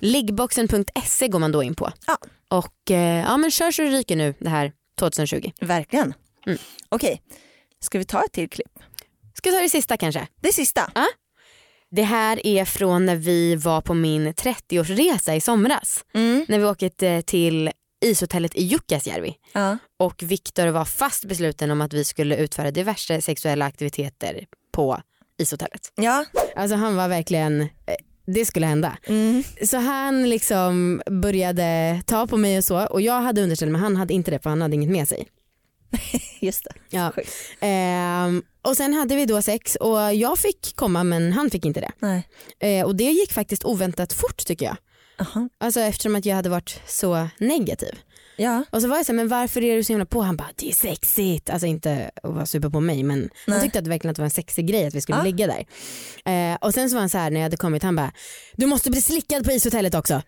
Liggboxen.se 0.00 1.28
går 1.28 1.38
man 1.38 1.52
då 1.52 1.62
in 1.62 1.74
på. 1.74 1.92
Ja. 2.06 2.18
Och 2.48 2.90
eh, 2.90 3.20
ja 3.24 3.36
men 3.36 3.50
kör 3.50 3.70
så 3.70 3.82
det 3.82 3.88
ryker 3.88 4.16
nu 4.16 4.34
det 4.38 4.48
här 4.48 4.72
2020. 4.98 5.50
Verkligen. 5.60 6.14
Mm. 6.46 6.58
Okej, 6.88 7.22
ska 7.80 7.98
vi 7.98 8.04
ta 8.04 8.24
ett 8.24 8.32
till 8.32 8.48
klipp? 8.48 8.78
Ska 9.34 9.50
vi 9.50 9.56
ta 9.56 9.62
det 9.62 9.68
sista 9.70 9.96
kanske? 9.96 10.26
Det 10.40 10.52
sista. 10.52 10.90
Det 11.90 12.02
här 12.02 12.46
är 12.46 12.64
från 12.64 13.06
när 13.06 13.16
vi 13.16 13.56
var 13.56 13.80
på 13.80 13.94
min 13.94 14.32
30-årsresa 14.32 15.34
i 15.34 15.40
somras. 15.40 16.04
Mm. 16.14 16.44
När 16.48 16.58
vi 16.58 16.64
åkte 16.64 17.22
till 17.22 17.70
ishotellet 18.04 18.54
i 18.56 18.62
Jukkasjärvi. 18.64 19.34
Ja. 19.52 19.78
Och 19.98 20.22
Viktor 20.22 20.66
var 20.66 20.84
fast 20.84 21.24
besluten 21.24 21.70
om 21.70 21.80
att 21.80 21.92
vi 21.92 22.04
skulle 22.04 22.36
utföra 22.36 22.70
diverse 22.70 23.20
sexuella 23.20 23.64
aktiviteter 23.64 24.46
på 24.72 25.00
ishotellet. 25.38 25.92
Ja. 25.94 26.24
Alltså 26.56 26.76
han 26.76 26.96
var 26.96 27.08
verkligen, 27.08 27.60
eh, 27.60 27.68
det 28.26 28.44
skulle 28.44 28.66
hända. 28.66 28.98
Mm. 29.06 29.44
Så 29.66 29.76
han 29.76 30.30
liksom 30.30 31.02
började 31.10 32.00
ta 32.06 32.26
på 32.26 32.36
mig 32.36 32.58
och 32.58 32.64
så 32.64 32.86
och 32.86 33.00
jag 33.00 33.20
hade 33.20 33.42
underställ 33.42 33.70
men 33.70 33.80
han 33.80 33.96
hade 33.96 34.14
inte 34.14 34.30
det 34.30 34.38
för 34.38 34.50
han 34.50 34.62
hade 34.62 34.74
inget 34.74 34.90
med 34.90 35.08
sig. 35.08 35.26
Just 36.40 36.64
det. 36.64 36.96
Ja. 36.96 37.12
Ehm, 37.60 38.42
och 38.62 38.76
sen 38.76 38.94
hade 38.94 39.16
vi 39.16 39.26
då 39.26 39.42
sex 39.42 39.76
och 39.76 40.14
jag 40.14 40.38
fick 40.38 40.76
komma 40.76 41.04
men 41.04 41.32
han 41.32 41.50
fick 41.50 41.64
inte 41.64 41.80
det. 41.80 41.92
Nej. 41.98 42.28
Eh, 42.60 42.86
och 42.86 42.96
det 42.96 43.10
gick 43.10 43.32
faktiskt 43.32 43.64
oväntat 43.64 44.12
fort 44.12 44.46
tycker 44.46 44.66
jag. 44.66 44.76
Aha. 45.20 45.48
Alltså 45.58 45.80
eftersom 45.80 46.16
att 46.16 46.26
jag 46.26 46.36
hade 46.36 46.48
varit 46.48 46.80
så 46.86 47.28
negativ. 47.38 47.94
Ja. 48.40 48.64
Och 48.70 48.82
så 48.82 48.88
var 48.88 48.96
jag 48.96 49.06
så 49.06 49.12
här, 49.12 49.16
men 49.16 49.28
varför 49.28 49.64
är 49.64 49.76
du 49.76 49.84
så 49.84 49.92
himla 49.92 50.06
på? 50.06 50.20
Han 50.22 50.36
bara, 50.36 50.48
det 50.56 50.68
är 50.68 50.72
sexigt. 50.72 51.50
Alltså 51.50 51.66
inte 51.66 52.10
att 52.22 52.32
vara 52.34 52.46
super 52.46 52.70
på 52.70 52.80
mig 52.80 53.02
men 53.02 53.18
han 53.20 53.30
Nej. 53.46 53.60
tyckte 53.62 53.78
att 53.78 53.84
det 53.84 53.90
verkligen 53.90 54.10
att 54.10 54.16
det 54.16 54.22
var 54.22 54.26
en 54.26 54.30
sexig 54.30 54.66
grej 54.66 54.86
att 54.86 54.94
vi 54.94 55.00
skulle 55.00 55.18
Ja. 55.18 55.24
ligga 55.24 55.46
där. 55.46 55.66
Eh, 56.52 56.56
och 56.60 56.74
sen 56.74 56.90
så 56.90 56.94
var 56.96 57.00
han 57.00 57.10
så 57.10 57.18
här 57.18 57.30
när 57.30 57.40
jag 57.40 57.44
hade 57.44 57.56
kommit, 57.56 57.82
han 57.82 57.96
bara, 57.96 58.12
du 58.56 58.66
måste 58.66 58.90
bli 58.90 59.02
slickad 59.02 59.44
på 59.44 59.52
ishotellet 59.52 59.94
också. 59.94 60.22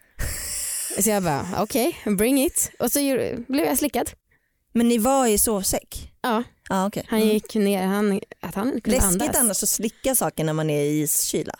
så 1.01 1.11
jag 1.11 1.23
bara, 1.23 1.46
okej, 1.59 1.96
bring 2.18 2.44
it. 2.44 2.70
Och 2.79 2.92
så 2.92 2.99
blev 3.49 3.66
jag 3.66 3.79
slickad. 3.79 4.11
Men 4.73 4.88
ni 4.88 4.99
var 4.99 5.27
i 5.27 5.38
sovsäck? 5.38 6.12
Ja, 6.23 6.42
Ja, 6.68 6.87
okej. 6.87 7.05
han 7.09 7.18
Mm. 7.23 7.35
gick 7.35 7.55
ner, 7.55 7.87
han, 7.87 8.20
att 8.42 8.55
han 8.55 8.70
kunde 8.70 8.90
Läskigt 8.90 9.23
andas. 9.23 9.37
annars 9.37 9.62
att 9.62 9.68
slicka 9.68 10.14
saker 10.14 10.44
när 10.44 10.53
man 10.53 10.70
är 10.70 10.83
i 10.83 11.03
iskyla. 11.03 11.55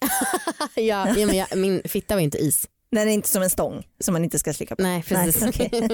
ja, 0.74 1.08
ja, 1.16 1.26
men 1.26 1.36
jag, 1.36 1.56
min 1.56 1.82
fitta 1.84 2.14
var 2.14 2.20
inte 2.22 2.38
is. 2.38 2.66
Det 3.04 3.10
är 3.10 3.14
inte 3.14 3.28
som 3.28 3.42
en 3.42 3.50
stång 3.50 3.86
som 4.00 4.12
man 4.12 4.24
inte 4.24 4.38
ska 4.38 4.52
slicka 4.52 4.76
på. 4.76 4.82
Nej 4.82 5.02
precis. 5.02 5.40
Nej, 5.40 5.50
okej. 5.50 5.90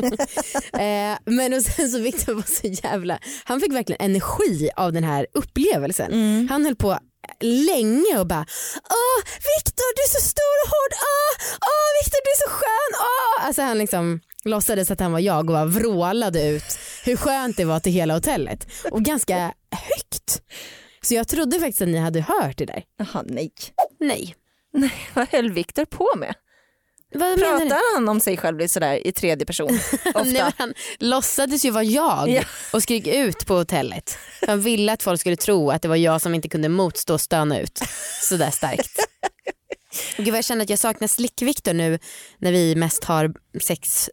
eh, 1.13 1.19
men 1.25 1.55
och 1.55 1.63
sen 1.63 1.89
så 1.89 1.99
Victor 1.99 2.35
var 2.35 2.43
så 2.43 2.87
jävla, 2.87 3.19
han 3.45 3.61
fick 3.61 3.73
verkligen 3.73 4.07
energi 4.07 4.71
av 4.77 4.93
den 4.93 5.05
här 5.05 5.27
upplevelsen. 5.35 6.13
Mm. 6.13 6.49
Han 6.49 6.65
höll 6.65 6.77
på 6.77 6.99
länge 7.41 8.19
och 8.19 8.27
bara 8.27 8.47
Åh 8.91 9.23
Victor 9.25 9.97
du 9.97 10.03
är 10.03 10.21
så 10.21 10.29
stor 10.29 10.57
och 10.65 10.71
hård, 10.71 10.93
åh, 10.93 11.57
åh 11.61 11.89
Victor 12.03 12.19
du 12.25 12.31
är 12.31 12.49
så 12.49 12.51
skön, 12.51 13.01
åh. 13.01 13.47
Alltså 13.47 13.63
han 13.63 13.79
liksom 13.79 14.21
låtsades 14.45 14.91
att 14.91 15.01
han 15.01 15.13
var 15.13 15.21
jag 15.21 15.39
och 15.39 15.47
bara 15.47 15.65
vrålade 15.65 16.49
ut 16.49 16.79
hur 17.05 17.17
skönt 17.17 17.57
det 17.57 17.65
var 17.65 17.81
till 17.81 17.93
hela 17.93 18.15
hotellet 18.15 18.67
och 18.91 19.03
ganska 19.03 19.55
högt. 19.71 20.43
Så 21.03 21.15
jag 21.15 21.29
trodde 21.29 21.61
faktiskt 21.61 21.83
att 21.83 21.89
ni 21.89 21.99
hade 21.99 22.21
hört 22.21 22.59
det 22.59 22.67
där. 22.67 22.83
Jaha, 22.97 23.25
nej. 23.27 23.53
Nej. 24.01 24.35
nej. 24.73 24.93
Vad 25.15 25.29
höll 25.29 25.53
Viktor 25.53 25.85
på 25.85 26.09
med? 26.17 26.35
Vad? 27.15 27.39
Pratar 27.39 27.95
han 27.95 28.09
om 28.09 28.21
sig 28.21 28.37
själv 28.37 28.67
sådär 28.67 29.07
i 29.07 29.13
tredje 29.13 29.47
person 29.47 29.79
ofta? 30.15 30.23
Nej, 30.23 30.53
han 30.59 30.75
låtsades 30.99 31.65
ju 31.65 31.71
vara 31.71 31.85
jag 31.85 32.29
Ja. 32.29 32.43
och 32.73 32.83
skrek 32.83 33.07
ut 33.07 33.47
på 33.47 33.55
hotellet. 33.55 34.19
Han 34.47 34.61
ville 34.61 34.93
att 34.93 35.03
folk 35.03 35.21
skulle 35.21 35.37
tro 35.37 35.71
att 35.71 35.83
det 35.83 35.89
var 35.89 35.97
jag 35.97 36.23
som 36.23 36.35
inte 36.35 36.49
kunde 36.49 36.69
motstå 36.69 37.15
och 37.15 37.21
stöna 37.21 37.61
ut 37.61 37.81
sådär 38.23 38.51
starkt. 38.51 38.97
Gud 40.17 40.29
vad 40.29 40.37
jag 40.39 40.45
känner 40.45 40.63
att 40.65 40.71
jag 40.71 40.79
saknar 40.79 41.09
slick-Viktor 41.09 41.73
nu 41.73 41.99
när 42.39 42.53
vi 42.53 42.75
mest 42.75 43.05
har 43.05 43.33
sex 43.61 44.11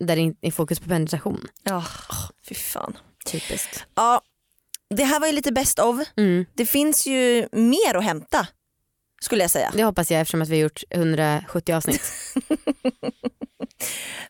där 0.00 0.16
det 0.16 0.46
är 0.48 0.50
fokus 0.50 0.80
på 0.80 0.88
penetration. 0.88 1.46
Ja, 1.62 1.84
fy 2.48 2.54
fan. 2.54 2.96
Typiskt. 3.26 3.84
Ja, 3.94 4.20
det 4.94 5.04
här 5.04 5.20
var 5.20 5.26
ju 5.26 5.32
lite 5.32 5.52
best 5.52 5.78
of. 5.78 6.00
Mm, 6.16 6.44
Det 6.54 6.66
finns 6.66 7.06
ju 7.06 7.48
mer 7.52 7.94
att 7.94 8.04
hämta 8.04 8.46
skulle 9.22 9.42
jag 9.42 9.50
säga. 9.50 9.70
det 9.74 9.84
hoppas 9.84 10.10
jag 10.10 10.20
eftersom 10.20 10.42
att 10.42 10.48
vi 10.48 10.56
har 10.56 10.62
gjort 10.62 10.82
170 10.90 11.74
avsnitt. 11.74 12.02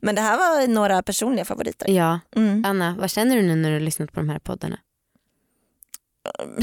Men 0.01 0.15
det 0.15 0.21
här 0.21 0.37
var 0.39 0.67
några 0.67 1.03
personliga 1.03 1.45
favoriter. 1.45 1.91
Ja. 1.91 2.21
Mm. 2.37 2.65
Anna, 2.67 2.97
vad 2.99 3.11
känner 3.11 3.37
du 3.37 3.43
nu 3.43 3.57
när 3.57 3.69
du 3.69 3.75
har 3.75 3.81
lyssnat 3.81 4.13
på 4.13 4.21
de 4.21 4.29
här 4.29 4.39
poddarna? 4.39 4.79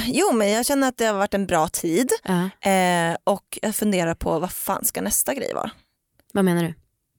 Jo 0.06 0.32
men 0.34 0.52
jag 0.52 0.66
känner 0.66 0.88
att 0.88 0.98
det 0.98 1.06
har 1.06 1.14
varit 1.14 1.34
en 1.34 1.46
bra 1.46 1.68
tid 1.68 2.10
Ja. 2.24 2.50
eh, 2.72 3.18
och 3.24 3.60
jag 3.62 3.76
funderar 3.76 4.16
på 4.16 4.40
vad 4.40 4.52
fan 4.52 4.86
ska 4.86 5.02
nästa 5.02 5.34
grej 5.34 5.54
vara? 5.54 5.72
Vad 6.34 6.46
menar 6.46 6.64
du? 6.64 6.74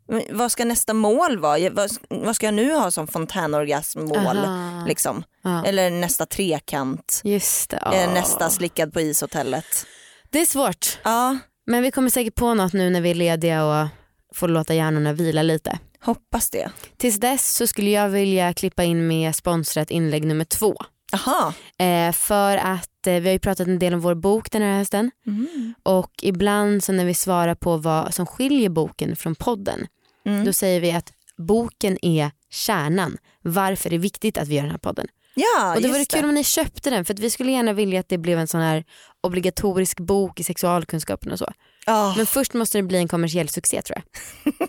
Men 0.09 0.23
Vad 0.31 0.53
ska 0.53 0.65
nästa 0.65 0.95
mål 0.95 1.39
vara? 1.39 1.71
Vad, 1.71 1.91
vad 2.09 2.37
ska 2.37 2.47
jag 2.47 2.55
nu 2.55 2.75
ha 2.75 2.91
som 2.91 3.07
fontänorgasmmål? 3.07 4.39
Aha. 4.39 4.85
Liksom? 4.89 5.25
Ja. 5.43 5.65
Eller 5.65 5.91
nästa 5.91 6.27
trekant? 6.27 7.21
Just 7.25 7.71
det. 7.71 7.77
Eller 7.77 8.15
nästa 8.15 8.51
slickad 8.51 8.93
på 8.93 9.01
ishotellet? 9.01 9.87
Det 10.31 10.41
är 10.41 10.47
svårt. 10.47 10.99
Ja, 11.05 11.39
Men 11.67 11.83
vi 11.83 11.91
kommer 11.91 12.11
säkert 12.11 12.35
på 12.35 12.55
något 12.55 12.73
nu 12.73 12.91
när 12.91 13.01
vi 13.01 13.11
är 13.11 13.15
lediga 13.15 13.65
och 13.65 13.89
får 14.35 14.49
låta 14.49 14.75
hjärnorna 14.75 15.13
vila 15.13 15.43
lite. 15.43 15.79
hoppas 16.03 16.51
det. 16.51 16.71
Tills 16.97 17.21
dess 17.21 17.55
så 17.55 17.67
skulle 17.67 17.91
jag 17.91 18.09
vilja 18.09 18.55
klippa 18.55 18.85
in 18.85 19.07
med 19.07 19.37
sponsrat 19.37 19.91
inlägg 19.91 20.25
nummer 20.25 20.45
två. 20.45 20.77
Aha. 21.13 21.53
Eh, 21.79 22.13
för 22.13 22.57
att 22.57 23.07
eh, 23.07 23.15
vi 23.15 23.29
har 23.29 23.33
ju 23.33 23.39
pratat 23.39 23.67
en 23.67 23.79
del 23.79 23.95
om 23.95 24.01
vår 24.01 24.15
bok 24.15 24.51
den 24.51 24.63
här 24.63 24.79
hösten 24.79 25.11
Mm. 25.27 25.75
och 25.83 26.11
ibland 26.23 26.85
så 26.85 26.93
när 26.93 27.05
vi 27.05 27.15
svarar 27.15 27.55
på 27.55 27.77
vad 27.77 28.15
som 28.15 28.27
skiljer 28.27 28.69
boken 28.69 29.17
från 29.17 29.35
podden 29.35 29.87
Mm. 30.27 30.45
då 30.45 30.53
säger 30.53 30.81
vi 30.81 30.93
att 30.93 31.13
boken 31.39 31.99
är 32.05 32.31
kärnan. 32.51 33.17
Varför 33.43 33.91
det 33.91 33.97
är 33.97 34.01
viktigt 34.01 34.39
att 34.39 34.49
vi 34.49 34.55
gör 34.55 34.63
den 34.63 34.71
här 34.71 34.79
podden. 34.79 35.07
Ja, 35.35 35.75
och 35.77 35.83
det 35.83 35.89
vore 35.89 36.05
kul 36.05 36.25
om 36.25 36.35
ni 36.35 36.45
köpte 36.45 36.91
den 36.91 37.05
för 37.05 37.15
att 37.15 37.21
vi 37.21 37.31
skulle 37.31 37.53
gärna 37.53 37.73
vilja 37.73 38.01
att 38.01 38.09
det 38.09 38.19
blev 38.19 38.39
en 38.39 38.47
sån 38.49 38.61
här 38.61 38.85
obligatorisk 39.23 40.01
bok 40.01 40.41
i 40.41 40.45
sexualkunskapen 40.45 41.33
och 41.33 41.39
så. 41.39 41.53
Ja, 41.87 42.15
Men 42.17 42.27
först 42.27 42.55
måste 42.55 42.79
det 42.79 42.83
bli 42.83 42.99
en 42.99 43.09
kommersiell 43.09 43.49
succé 43.49 43.83
tror 43.83 43.97
jag. 43.99 44.53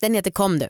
Den 0.00 0.14
heter 0.14 0.30
Kom 0.30 0.58
du. 0.58 0.68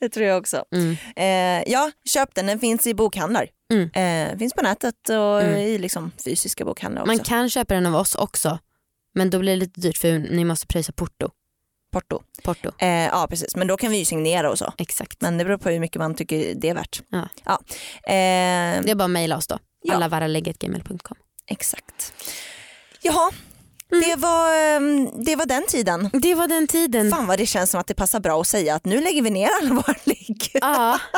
det 0.00 0.08
tror 0.08 0.26
jag 0.26 0.38
också. 0.38 0.64
Mm. 0.74 0.96
Eh, 1.16 1.72
ja, 1.72 1.90
köp 2.04 2.34
den. 2.34 2.46
Den 2.46 2.58
finns 2.58 2.86
i 2.86 2.94
bokhandlar. 2.94 3.48
Mm. 3.72 3.90
Eh, 4.32 4.38
finns 4.38 4.52
på 4.54 4.62
nätet 4.62 5.08
och 5.08 5.42
Mm. 5.42 5.56
i 5.60 5.78
liksom 5.78 6.12
fysiska 6.24 6.64
bokhandlar 6.64 7.02
också. 7.02 7.10
Man 7.12 7.18
kan 7.18 7.50
köpa 7.50 7.74
den 7.74 7.86
av 7.86 7.94
oss 7.94 8.14
också 8.14 8.58
men 9.14 9.30
då 9.30 9.38
blir 9.38 9.52
det 9.52 9.56
lite 9.58 9.80
dyrt 9.80 9.98
för 9.98 10.18
ni 10.18 10.44
måste 10.44 10.66
pröjsa 10.66 10.92
porto. 10.92 11.30
Porto. 11.92 12.22
porto. 12.44 12.70
Eh, 12.78 12.88
ja 12.88 13.26
precis, 13.30 13.56
men 13.56 13.66
då 13.66 13.76
kan 13.76 13.90
vi 13.90 13.98
ju 13.98 14.04
signera 14.04 14.50
och 14.50 14.58
så. 14.58 14.72
Exakt. 14.78 15.20
Men 15.20 15.38
det 15.38 15.44
beror 15.44 15.58
på 15.58 15.68
hur 15.70 15.80
mycket 15.80 15.98
man 15.98 16.14
tycker 16.14 16.54
det 16.54 16.68
är 16.68 16.74
värt. 16.74 17.02
Ja. 17.08 17.18
Eh, 18.04 18.82
Det 18.84 18.90
är 18.90 18.94
bara 18.94 19.04
att 19.04 19.10
mejla 19.10 19.36
oss 19.36 19.46
då. 19.46 19.58
Ja. 19.82 19.94
Allavaralägget.gmail.com. 19.94 21.16
Exakt. 21.50 22.12
Jaha, 23.00 23.30
Mm. 23.92 24.04
det, 24.08 24.16
var, 24.16 24.54
ehm, 24.54 25.24
det 25.24 25.36
var 25.36 25.46
den 25.46 25.66
tiden. 25.66 26.10
Det 26.12 26.34
var 26.34 26.48
den 26.48 26.66
tiden. 26.66 27.10
Fan 27.10 27.26
vad 27.26 27.38
det 27.38 27.46
känns 27.46 27.70
som 27.70 27.80
att 27.80 27.86
det 27.86 27.94
passar 27.94 28.20
bra 28.20 28.40
att 28.40 28.46
säga 28.46 28.74
att 28.74 28.84
nu 28.84 29.00
lägger 29.00 29.22
vi 29.22 29.30
ner 29.30 29.48
alla 29.62 29.74
våra 29.74 29.94
ligg. 30.04 30.50
Ja. 30.52 30.98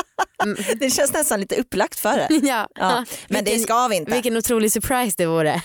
Det 0.79 0.89
känns 0.89 1.13
nästan 1.13 1.39
lite 1.39 1.55
upplagt 1.55 1.99
för 1.99 2.17
det. 2.17 2.27
ja. 2.47 2.67
Ja, 2.75 3.05
men 3.27 3.43
det 3.45 3.51
Vilken- 3.51 3.63
ska 3.63 3.87
vi 3.87 3.95
inte. 3.95 4.11
Vilken 4.11 4.37
otrolig 4.37 4.71
surprise 4.71 5.15
det 5.17 5.25
vore. 5.25 5.61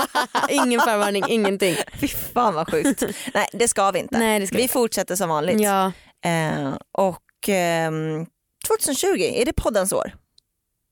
Ingen 0.48 0.80
förvarning, 0.80 1.24
ingenting. 1.28 1.76
Fy 2.00 2.08
fan 2.08 2.54
vad 2.54 2.70
sjukt. 2.70 3.02
Nej 3.34 3.48
det 3.52 3.68
ska 3.68 3.90
vi 3.90 3.98
inte. 3.98 4.18
Nej, 4.18 4.40
det 4.40 4.46
ska 4.46 4.56
vi 4.56 4.62
vi 4.62 4.68
fortsätter 4.68 5.16
som 5.16 5.28
vanligt. 5.28 5.60
Ja. 5.60 5.92
Eh, 6.24 6.74
och 6.92 7.48
ehm, 7.48 8.26
2020, 8.68 9.06
är 9.34 9.44
det 9.44 9.52
poddens 9.52 9.92
år? 9.92 10.14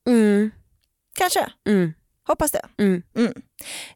Mm. 0.09 0.51
Kanske, 1.15 1.47
Mm. 1.69 1.93
Hoppas 2.31 2.51
det. 2.53 2.67
Mm. 2.79 3.03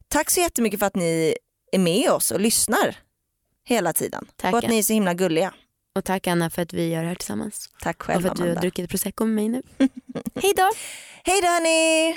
Tack 0.09 0.31
så 0.31 0.40
jättemycket 0.40 0.79
för 0.81 0.87
att 0.87 0.97
ni 0.97 1.37
är 1.73 1.79
med 1.79 2.11
oss 2.11 2.31
och 2.31 2.40
lyssnar 2.40 2.97
hela 3.64 3.92
tiden. 3.92 4.27
Tack. 4.37 4.53
Och 4.53 4.59
att 4.59 4.68
ni 4.68 4.79
är 4.79 4.83
så 4.83 4.92
himla 4.92 5.14
gulliga. 5.14 5.55
Och 5.97 6.05
tack 6.05 6.27
Anna 6.27 6.51
för 6.51 6.62
att 6.62 6.73
vi 6.73 6.88
gör 6.88 7.03
det 7.03 7.09
här 7.09 7.14
tillsammans. 7.14 7.68
Tack 7.81 7.97
Och 7.97 8.03
själv 8.03 8.23
för 8.23 8.29
att 8.29 8.37
du 8.37 8.42
har 8.42 8.47
Amanda. 8.49 8.61
druckit 8.61 8.90
prosecco 8.90 9.25
med 9.25 9.35
mig 9.35 9.49
nu. 9.49 9.62
Hej 10.42 10.53
då! 10.57 10.70
Hej 11.25 11.40
då 11.42 11.49
hörni! 11.49 12.16